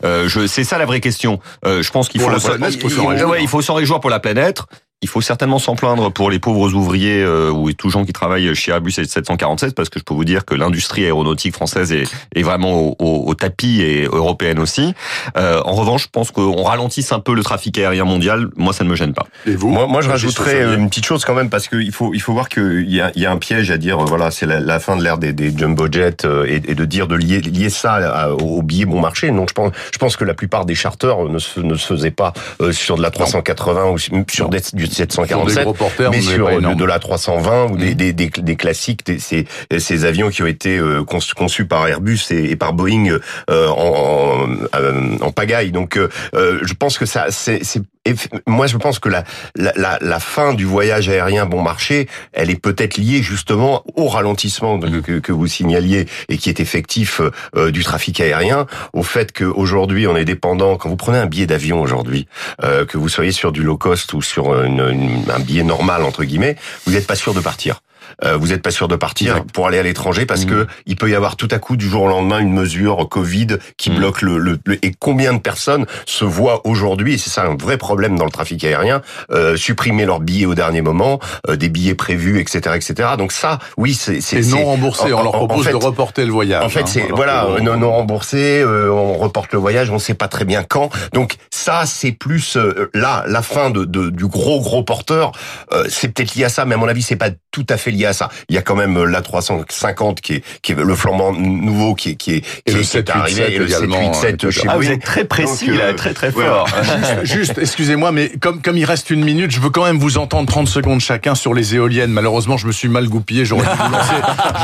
Euh, 0.03 0.29
je, 0.29 0.47
c'est 0.47 0.63
ça 0.63 0.77
la 0.77 0.85
vraie 0.85 1.01
question. 1.01 1.39
Euh, 1.65 1.81
je 1.83 1.91
pense 1.91 2.07
qu'il 2.09 2.21
Pour 2.21 2.31
faut 2.31 2.39
s'en- 2.39 2.53
faut 2.89 3.07
réjouir. 3.07 3.29
ouais, 3.29 3.41
il 3.41 3.47
faut 3.47 3.61
s'en 3.61 3.73
réjouir 3.73 3.99
pour 3.99 4.09
la 4.09 4.19
planète. 4.19 4.61
Il 5.01 5.07
faut 5.07 5.21
certainement 5.21 5.59
s'en 5.59 5.75
plaindre 5.75 6.11
pour 6.11 6.29
les 6.29 6.39
pauvres 6.39 6.73
ouvriers 6.73 7.23
euh, 7.23 7.49
ou 7.51 7.71
tous 7.71 7.89
gens 7.89 8.03
qui 8.03 8.11
travaillent 8.11 8.53
chez 8.53 8.71
Airbus 8.71 8.91
et 8.97 9.05
747 9.05 9.73
parce 9.73 9.87
que 9.87 9.97
je 9.97 10.03
peux 10.03 10.13
vous 10.13 10.25
dire 10.25 10.43
que 10.43 10.55
l'industrie 10.55 11.05
aéronautique 11.05 11.53
française 11.55 11.93
est, 11.93 12.03
est 12.35 12.43
vraiment 12.43 12.73
au, 12.73 12.95
au- 12.99 13.23
au 13.29 13.33
tapis 13.33 13.79
et 13.81 14.03
européenne 14.03 14.59
aussi. 14.59 14.93
Euh, 15.37 15.61
en 15.63 15.71
revanche, 15.71 16.03
je 16.03 16.07
pense 16.11 16.31
qu'on 16.31 16.63
ralentisse 16.63 17.13
un 17.13 17.21
peu 17.21 17.33
le 17.33 17.43
trafic 17.43 17.77
aérien 17.77 18.03
mondial. 18.03 18.49
Moi, 18.57 18.73
ça 18.73 18.83
ne 18.83 18.89
me 18.89 18.95
gêne 18.97 19.13
pas. 19.13 19.25
Et 19.47 19.55
vous 19.55 19.69
Moi, 19.69 19.87
moi, 19.87 20.01
je 20.01 20.09
rajouterais 20.09 20.63
Fausselier. 20.63 20.75
une 20.81 20.89
petite 20.89 21.05
chose 21.05 21.23
quand 21.23 21.33
même 21.33 21.49
parce 21.49 21.69
qu'il 21.69 21.93
faut, 21.93 22.13
il 22.13 22.19
faut 22.21 22.33
voir 22.33 22.49
qu'il 22.49 22.89
y 22.93 22.99
a, 22.99 23.13
il 23.15 23.21
y 23.21 23.25
a 23.25 23.31
un 23.31 23.37
piège 23.37 23.71
à 23.71 23.77
dire, 23.77 23.99
euh, 24.01 24.05
voilà, 24.05 24.31
c'est 24.31 24.45
la, 24.47 24.59
la 24.59 24.81
fin 24.81 24.97
de 24.97 25.03
l'ère 25.03 25.17
des, 25.17 25.31
des 25.31 25.57
jumbo 25.57 25.87
jets 25.89 26.25
euh, 26.25 26.45
et, 26.45 26.55
et 26.69 26.75
de 26.75 26.83
dire 26.83 27.07
de 27.07 27.15
lier, 27.15 27.39
lier 27.39 27.69
ça 27.69 27.93
à- 27.93 28.31
au 28.31 28.61
billet 28.63 28.83
bon 28.83 28.99
marché. 28.99 29.31
Donc, 29.31 29.47
je 29.47 29.53
pense, 29.53 29.71
je 29.93 29.97
pense 29.97 30.17
que 30.17 30.25
la 30.25 30.33
plupart 30.33 30.65
des 30.65 30.75
charters 30.75 31.23
ne 31.23 31.39
se, 31.39 31.61
ne 31.61 31.75
se 31.75 31.85
faisaient 31.93 32.11
pas 32.11 32.33
euh, 32.59 32.73
sur 32.73 32.97
de 32.97 33.01
la 33.01 33.11
380 33.11 33.91
ou 33.91 33.97
sur 34.29 34.49
des, 34.49 34.59
du 34.73 34.88
Des 34.89 34.95
747. 34.95 35.63
gros 35.63 35.73
porteurs, 35.73 36.11
mais 36.11 36.21
sur 36.21 36.47
de, 36.61 36.73
de 36.75 36.85
la 36.85 36.99
320 36.99 37.71
ou 37.71 37.77
des, 37.77 37.91
Mm. 37.91 37.93
des, 37.95 38.13
des, 38.13 38.29
des 38.29 38.55
classiques, 38.55 39.05
des- 39.05 39.19
ces, 39.19 39.45
ces 39.77 40.05
avions 40.05 40.29
qui 40.29 40.43
ont 40.43 40.47
été 40.47 40.77
euh, 40.77 41.03
conçus, 41.03 41.65
par 41.65 41.87
Airbus 41.87 42.19
et, 42.31 42.51
et 42.51 42.55
par 42.55 42.73
Boeing 42.73 43.17
euh, 43.49 43.67
en, 43.67 44.45
en, 44.45 44.47
euh, 44.75 45.17
en 45.21 45.31
pagaille. 45.31 45.71
Donc, 45.71 45.97
je 46.33 46.73
pense 46.73 46.97
que 46.97 47.05
ça, 47.05 47.27
c'est, 47.29 47.63
eff- 48.05 48.27
moi, 48.47 48.67
je 48.67 48.77
pense 48.77 48.99
que 48.99 49.09
la, 49.09 49.23
la, 49.55 49.97
la, 50.01 50.19
fin 50.19 50.53
du 50.53 50.65
voyage 50.65 51.09
aérien 51.09 51.45
bon 51.45 51.61
marché, 51.61 52.07
elle 52.33 52.49
est 52.49 52.59
peut-être 52.61 52.97
liée 52.97 53.21
justement 53.21 53.83
au 53.95 54.07
ralentissement 54.07 54.77
de- 54.77 54.99
que, 54.99 55.19
que 55.19 55.31
vous 55.31 55.47
signaliez 55.47 56.07
et 56.29 56.37
qui 56.37 56.49
est 56.49 56.59
effectif 56.59 57.21
euh, 57.55 57.71
du 57.71 57.83
trafic 57.83 58.19
aérien, 58.19 58.65
au 58.93 59.03
fait 59.03 59.31
qu'aujourd'hui 59.31 60.07
on 60.07 60.15
est 60.15 60.25
dépendant. 60.25 60.77
Quand 60.77 60.89
vous 60.89 60.97
prenez 60.97 61.17
un 61.17 61.25
billet 61.27 61.45
d'avion 61.47 61.81
aujourd'hui, 61.81 62.27
euh, 62.63 62.85
que 62.85 62.97
vous 62.97 63.09
soyez 63.09 63.31
sur 63.31 63.51
du 63.51 63.63
low 63.63 63.77
cost 63.77 64.13
ou 64.13 64.21
sur 64.21 64.61
une- 64.63 64.79
une- 64.89 65.29
un 65.31 65.39
billet 65.39 65.63
normal 65.63 66.03
entre 66.03 66.23
guillemets, 66.23 66.55
vous 66.85 66.93
n'êtes 66.93 67.07
pas 67.07 67.15
sûr 67.15 67.33
de 67.33 67.39
partir. 67.39 67.81
Euh, 68.23 68.37
vous 68.37 68.47
n'êtes 68.47 68.61
pas 68.61 68.71
sûr 68.71 68.87
de 68.87 68.95
partir 68.95 69.33
Exact. 69.37 69.51
pour 69.51 69.67
aller 69.67 69.79
à 69.79 69.83
l'étranger 69.83 70.25
parce 70.25 70.45
Mhm. 70.45 70.49
que 70.49 70.67
il 70.85 70.95
peut 70.95 71.09
y 71.09 71.15
avoir 71.15 71.35
tout 71.35 71.47
à 71.51 71.59
coup 71.59 71.75
du 71.77 71.87
jour 71.89 72.03
au 72.03 72.07
lendemain 72.07 72.39
une 72.39 72.53
mesure 72.53 73.07
Covid 73.09 73.47
qui 73.77 73.89
Mhm. 73.91 73.97
bloque 73.97 74.21
le, 74.21 74.37
le, 74.37 74.59
le- 74.65 74.83
et 74.85 74.93
combien 74.97 75.33
de 75.33 75.39
personnes 75.39 75.85
se 76.05 76.25
voient 76.25 76.65
aujourd'hui 76.67 77.13
et 77.13 77.17
c'est 77.17 77.29
ça 77.29 77.43
un 77.45 77.55
vrai 77.55 77.77
problème 77.77 78.17
dans 78.17 78.25
le 78.25 78.31
trafic 78.31 78.63
aérien 78.63 79.01
euh, 79.31 79.55
supprimer 79.55 80.05
leurs 80.05 80.19
billets 80.19 80.45
au 80.45 80.55
dernier 80.55 80.81
moment 80.81 81.19
euh, 81.47 81.55
des 81.55 81.69
billets 81.69 81.95
prévus 81.95 82.39
etc 82.39 82.75
etc 82.75 83.09
donc 83.17 83.31
ça 83.31 83.59
oui 83.77 83.93
c'est 83.93 84.21
c'est 84.21 84.41
non 84.41 84.65
remboursé. 84.65 85.05
On 85.13 85.23
leur 85.23 85.27
en 85.27 85.31
propose 85.31 85.65
fait- 85.65 85.71
de 85.71 85.75
reporter 85.77 86.25
le 86.25 86.31
voyage. 86.31 86.63
en 86.63 86.69
fait, 86.69 86.81
hein, 86.81 86.85
c'est 86.87 87.07
voilà, 87.11 87.47
que- 87.57 87.61
non, 87.61 87.77
non 87.77 87.91
remboursé, 87.91 88.61
euh, 88.61 88.91
on 88.91 89.13
reporte 89.17 89.53
le 89.53 89.59
voyage, 89.59 89.89
on 89.89 89.95
ne 89.95 89.99
sait 89.99 90.13
pas 90.13 90.27
très 90.27 90.45
bien 90.45 90.63
quand. 90.63 90.89
Donc 91.13 91.35
ça, 91.51 91.83
c'est 91.85 92.11
plus 92.11 92.57
euh, 92.57 92.89
là 92.93 93.23
la 93.27 93.41
fin 93.41 93.69
de, 93.69 93.85
de- 93.85 94.09
du 94.09 94.27
gros 94.27 94.59
gros 94.61 94.83
porteur. 94.83 95.31
euh, 95.73 95.85
c'est 95.89 96.09
peut-être 96.09 96.35
lié 96.35 96.45
à 96.45 96.49
ça, 96.49 96.65
mais 96.65 96.75
à 96.75 96.77
mon 96.77 96.87
avis, 96.87 97.01
c'est 97.01 97.15
pas 97.15 97.29
tout 97.51 97.65
à 97.69 97.77
fait 97.77 97.91
lié 97.91 97.98
à 98.05 98.13
ça. 98.13 98.29
Il 98.49 98.55
y 98.55 98.57
a 98.57 98.61
quand 98.61 98.75
même 98.75 98.97
euh, 98.97 99.05
la 99.05 99.21
350 99.21 100.21
qui 100.21 100.33
est 100.35 100.43
qui 100.61 100.71
est 100.71 100.75
le 100.75 100.95
flambant 100.95 101.31
nouveau 101.33 101.95
qui 101.95 102.11
est 102.11 102.15
qui 102.15 102.35
est 102.35 102.41
qui 102.41 102.47
Et 102.65 102.71
le 102.71 102.79
est- 102.79 102.81
qui 102.81 102.97
est 102.97 103.01
787 103.01 103.11
arrivé, 103.39 103.55
et 103.55 103.59
le 103.59 103.65
également, 103.67 104.13
787 104.13 104.49
chez 104.51 104.67
Ah, 104.69 104.77
vous 104.77 104.89
êtes 104.89 105.03
très 105.03 105.25
précis, 105.25 105.67
Donc, 105.67 105.75
euh, 105.75 105.87
là, 105.87 105.93
très 105.93 106.13
très 106.13 106.31
fort. 106.31 106.67
Juste, 106.83 107.23
juste, 107.39 107.57
excusez-moi, 107.57 108.11
mais 108.11 108.29
comme, 108.39 108.61
comme 108.61 108.77
il 108.77 108.85
reste 108.85 109.09
une 109.09 109.23
minute, 109.23 109.51
je 109.51 109.59
veux 109.59 109.69
quand 109.69 109.83
même 109.85 109.97
vous 109.99 110.17
entendre 110.17 110.47
30 110.47 110.67
secondes 110.67 110.99
chacun 111.01 111.35
sur 111.35 111.53
les 111.53 111.75
éoliennes. 111.75 112.11
Malheureusement, 112.11 112.57
je 112.57 112.67
me 112.67 112.71
suis 112.71 112.87
mal 112.89 113.07
goupillé. 113.07 113.45
J'aurais 113.45 113.63
dû 113.65 113.77
vous 113.83 113.91
lancer, 113.91 114.13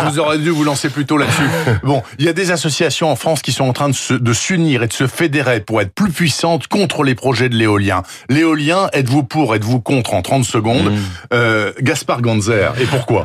je 0.05 0.09
vous 0.09 0.19
aurais 0.19 0.37
dû 0.37 0.49
vous 0.49 0.63
lancer 0.63 0.89
plus 0.89 1.05
tôt 1.05 1.17
là-dessus. 1.17 1.43
Bon, 1.83 2.03
il 2.19 2.25
y 2.25 2.29
a 2.29 2.33
des 2.33 2.51
associations 2.51 3.11
en 3.11 3.15
France 3.15 3.41
qui 3.41 3.51
sont 3.51 3.65
en 3.65 3.73
train 3.73 3.89
de 3.89 3.93
se- 3.95 4.13
de 4.13 4.33
s'unir 4.33 4.83
et 4.83 4.87
de 4.87 4.93
se 4.93 5.07
fédérer 5.07 5.59
pour 5.59 5.81
être 5.81 5.93
plus 5.93 6.11
puissantes 6.11 6.67
contre 6.67 7.03
les 7.03 7.15
projets 7.15 7.49
de 7.49 7.55
l'éolien. 7.55 8.03
L'éolien, 8.29 8.89
êtes-vous 8.93 9.23
pour, 9.23 9.55
êtes-vous 9.55 9.79
contre 9.79 10.13
en 10.13 10.21
30 10.21 10.45
secondes? 10.45 10.91
Mm. 10.91 10.97
Euh, 11.33 11.71
Gaspard 11.81 12.21
Ganzer. 12.21 12.73
Et 12.79 12.85
pourquoi? 12.85 13.24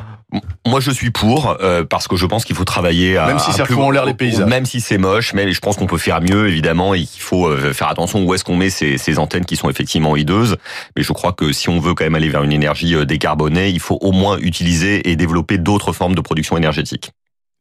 Moi, 0.67 0.81
je 0.81 0.91
suis 0.91 1.11
pour 1.11 1.57
euh, 1.61 1.85
parce 1.85 2.07
que 2.07 2.17
je 2.17 2.27
pense 2.27 2.45
qu'il 2.45 2.55
faut 2.55 2.65
travailler 2.65 3.17
à 3.17 3.27
Même 3.27 3.39
si 3.39 3.53
ça 3.53 3.65
en 3.77 3.91
l'air 3.91 4.05
les 4.05 4.15
paysages. 4.15 4.47
Même 4.47 4.67
si 4.67 4.81
c'est 4.81 4.99
moche, 4.99 5.33
mais 5.35 5.53
je 5.53 5.61
pense 5.61 5.77
qu'on 5.77 5.87
peut 5.87 5.99
faire 5.99 6.21
mieux 6.21 6.49
évidemment 6.49 6.95
et 6.95 7.05
qu'il 7.05 7.23
faut 7.23 7.47
euh, 7.47 7.73
faire 7.73 7.89
attention 7.89 8.23
où 8.23 8.35
est-ce 8.35 8.45
qu'on 8.45 8.57
met 8.57 8.71
ces, 8.71 8.99
ces 8.99 9.19
antennes 9.19 9.45
qui 9.45 9.57
sont 9.57 9.69
effectivement 9.69 10.17
hideuses. 10.17 10.57
Mais 10.97 11.03
je 11.03 11.13
crois 11.13 11.33
que 11.33 11.53
si 11.53 11.69
on 11.69 11.81
veut 11.81 11.95
quand 11.95 12.05
même 12.05 12.15
aller 12.15 12.29
vers 12.29 12.43
une 12.43 12.53
énergie 12.53 12.95
euh, 12.95 13.05
décarbonée, 13.05 13.71
il 13.71 13.81
faut 13.81 13.99
au 14.01 14.13
moins 14.13 14.39
utiliser 14.39 15.11
et 15.11 15.17
développer 15.17 15.59
d'autres 15.59 15.93
formes 15.93 16.15
de 16.15 16.21
production 16.21 16.57
énergétique. 16.57 17.13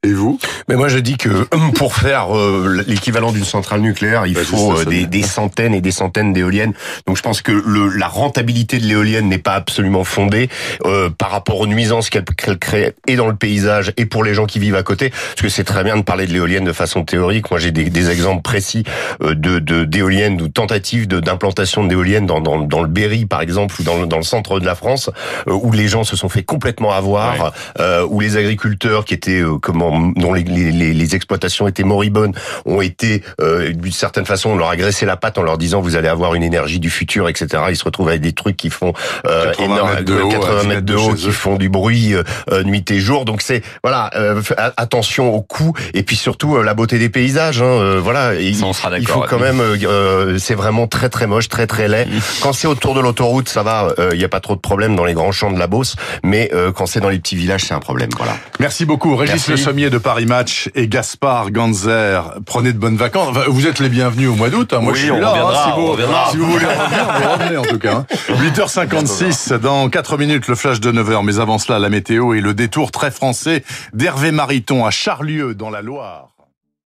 Et 0.04 0.14
vous? 0.14 0.40
Mais 0.70 0.78
moi 0.78 0.88
je 0.88 0.98
dis 0.98 1.18
que 1.18 1.44
pour 1.76 1.94
faire 1.94 2.34
euh, 2.34 2.82
l'équivalent 2.88 3.34
d'une 3.34 3.44
centrale 3.44 3.82
nucléaire, 3.82 4.26
il 4.28 4.34
Bah, 4.34 4.40
faut 4.46 4.72
juste 4.76 4.84
ça, 4.84 4.90
euh, 4.90 4.90
des, 4.90 5.06
des 5.06 5.24
centaines 5.24 5.74
et 5.74 5.82
des 5.82 5.92
centaines 5.92 6.32
d'éoliennes. 6.32 6.72
Donc 7.06 7.18
je 7.18 7.22
pense 7.22 7.42
que 7.42 7.52
le, 7.52 7.90
la 7.90 8.08
rentabilité 8.08 8.78
de 8.78 8.86
l'éolienne 8.86 9.28
n'est 9.28 9.40
pas 9.40 9.56
absolument 9.56 10.06
fondée 10.06 10.48
euh, 10.86 11.10
par 11.10 11.32
rapport 11.32 11.60
aux 11.60 11.68
nuisances 11.68 12.10
qu'elle 12.10 12.24
crée 12.60 12.94
et 13.08 13.18
dans 13.18 13.28
le 13.28 13.36
paysage 13.36 13.92
et 13.98 14.06
pour 14.06 14.24
les 14.24 14.34
gens 14.34 14.46
qui 14.46 14.60
vivent 14.60 14.78
à 14.78 14.84
côté. 14.84 15.10
Parce 15.10 15.42
que 15.42 15.50
c'est 15.50 15.66
très 15.66 15.84
bien 15.84 15.98
de 15.98 16.04
parler 16.04 16.28
de 16.28 16.32
l'éolienne 16.32 16.64
de 16.64 16.72
façon 16.72 17.04
théorique. 17.04 17.52
Moi 17.52 17.60
j'ai 17.60 17.72
des, 17.72 17.90
des 17.90 18.10
exemples 18.10 18.42
précis 18.42 18.86
euh, 19.22 19.36
de 19.36 19.60
de- 19.60 19.84
d'éoliennes 19.84 20.42
ou 20.42 20.48
tentatives 20.48 21.10
d'implantation 21.10 21.84
d'éoliennes 21.84 22.26
dans, 22.26 22.40
dans, 22.40 22.58
dans 22.60 22.82
le 22.82 22.88
Berry 22.88 23.26
par 23.26 23.42
exemple 23.42 23.76
ou 23.82 23.84
dans, 23.84 23.98
le- 24.00 24.08
dans 24.08 24.16
le 24.18 24.24
centre 24.24 24.62
de 24.62 24.66
la 24.66 24.76
France 24.76 25.10
euh, 25.50 25.52
où 25.52 25.74
les 25.74 25.90
gens 25.90 26.06
se 26.06 26.16
sont 26.16 26.30
fait 26.30 26.44
complètement 26.44 26.94
avoir, 26.94 27.52
euh, 27.82 28.06
où 28.10 28.22
les 28.22 28.38
agriculteurs 28.38 29.04
qui 29.04 29.14
étaient 29.14 29.42
euh, 29.42 29.58
comment 29.62 29.89
en, 29.90 30.00
dont 30.16 30.34
les, 30.34 30.44
les, 30.44 30.72
les, 30.72 31.16
exploitations 31.16 31.68
étaient 31.68 31.84
moribondes 31.84 32.36
ont 32.66 32.82
été 32.82 33.24
euh, 33.42 33.74
d'une 33.74 33.92
certaine 33.92 34.26
façon 34.26 34.52
on 34.52 34.56
leur 34.56 34.70
a 34.70 34.76
graissé 34.76 35.06
la 35.06 35.18
patte 35.18 35.38
en 35.38 35.44
leur 35.44 35.58
disant 35.58 35.82
vous 35.82 35.96
allez 35.96 36.08
avoir 36.08 36.36
une 36.36 36.44
énergie 36.44 36.80
du 36.80 36.90
futur, 36.90 37.28
etc. 37.30 37.64
Ils 37.70 37.76
se 37.76 37.84
retrouvent 37.84 38.10
avec 38.10 38.22
des 38.22 38.34
trucs 38.34 38.58
qui 38.58 38.70
font 38.70 38.94
euh, 39.26 39.54
80 39.54 39.94
mètres 39.96 40.06
de 40.06 40.22
haut, 40.22 40.30
80 40.30 40.64
mètres 40.64 40.82
de 40.82 40.96
haut 40.96 41.14
qui 41.14 41.32
font 41.32 41.56
du 41.56 41.70
bruit 41.70 42.14
euh, 42.14 42.64
nuit 42.64 42.90
et 42.92 43.00
jour. 43.00 43.26
Donc 43.26 43.42
c'est 43.42 43.64
voilà 43.84 44.12
euh, 44.16 44.42
attention 44.78 45.34
au 45.34 45.42
coût 45.42 45.74
et 45.94 46.04
puis 46.04 46.16
surtout 46.16 46.58
euh, 46.58 46.64
la 46.64 46.74
beauté 46.74 47.00
des 47.00 47.10
paysages. 47.10 47.62
Hein, 47.62 47.66
euh, 47.66 48.00
voilà, 48.02 48.36
il, 48.36 48.64
on 48.64 48.74
sera 48.74 48.98
il 48.98 49.08
faut 49.08 49.24
quand 49.28 49.40
même. 49.40 49.62
c'est 50.38 50.56
vraiment 50.56 50.88
très 50.88 51.10
très 51.10 51.28
moche, 51.28 51.50
très 51.50 51.68
très 51.68 51.88
laid. 51.88 52.08
Quand 52.42 52.54
c'est 52.54 52.68
autour 52.68 52.94
de 52.94 53.00
l'autoroute, 53.00 53.50
ça 53.50 53.64
va. 53.64 53.94
Il 54.12 54.18
n'y 54.18 54.24
a 54.24 54.30
pas 54.30 54.40
trop 54.40 54.56
de 54.56 54.60
problème 54.60 54.96
dans 54.96 55.06
les 55.06 55.14
grands 55.14 55.32
champs 55.32 55.52
de 55.52 55.60
la 55.60 55.68
Beauce, 55.68 55.96
mais 56.24 56.52
quand 56.76 56.86
c'est 56.86 57.00
dans 57.00 57.10
les 57.10 57.20
petits 57.20 57.36
villages, 57.36 57.64
c'est 57.66 57.74
un 57.74 57.80
problème. 57.80 58.10
Voilà. 58.18 58.38
Merci 58.60 58.86
beaucoup, 58.86 59.16
Régis 59.16 59.48
Le 59.48 59.58
Sommier 59.58 59.79
de 59.88 59.98
Paris 59.98 60.26
Match 60.26 60.70
et 60.76 60.90
Gaspard 60.90 61.52
Ganzer. 61.52 62.22
Prenez 62.46 62.74
de 62.74 62.78
bonnes 62.78 62.98
vacances. 62.98 63.38
Vous 63.48 63.66
êtes 63.66 63.80
les 63.80 63.88
bienvenus 63.88 64.28
au 64.28 64.36
mois 64.36 64.50
d'août. 64.50 64.74
Hein. 64.74 64.82
Moi, 64.82 64.94
je 64.94 65.00
suis 65.00 65.08
là. 65.08 65.30
Reviendra, 65.30 65.70
hein, 65.70 65.72
si, 65.72 65.80
vous, 65.80 65.96
si, 66.32 66.38
vous, 66.38 66.52
voulez 66.52 66.66
revenir, 66.66 67.06
vous 67.06 67.32
revenez 67.32 67.58
en 67.58 67.62
tout 67.62 67.80
cas. 67.80 68.06
8h56 68.30 69.58
dans 69.58 69.88
4 69.90 70.18
minutes 70.18 70.48
le 70.50 70.56
flash 70.56 70.82
de 70.82 70.92
9h. 70.92 71.24
Mais 71.24 71.40
avant 71.40 71.60
cela, 71.60 71.80
la 71.80 71.90
météo 71.90 72.34
et 72.34 72.42
le 72.42 72.54
détour 72.54 72.92
très 72.92 73.10
français 73.10 73.64
d'Hervé 73.94 74.32
Mariton 74.32 74.86
à 74.86 74.92
Charlieu 74.92 75.56
dans 75.56 75.70
la 75.70 75.82
Loire. 75.82 76.28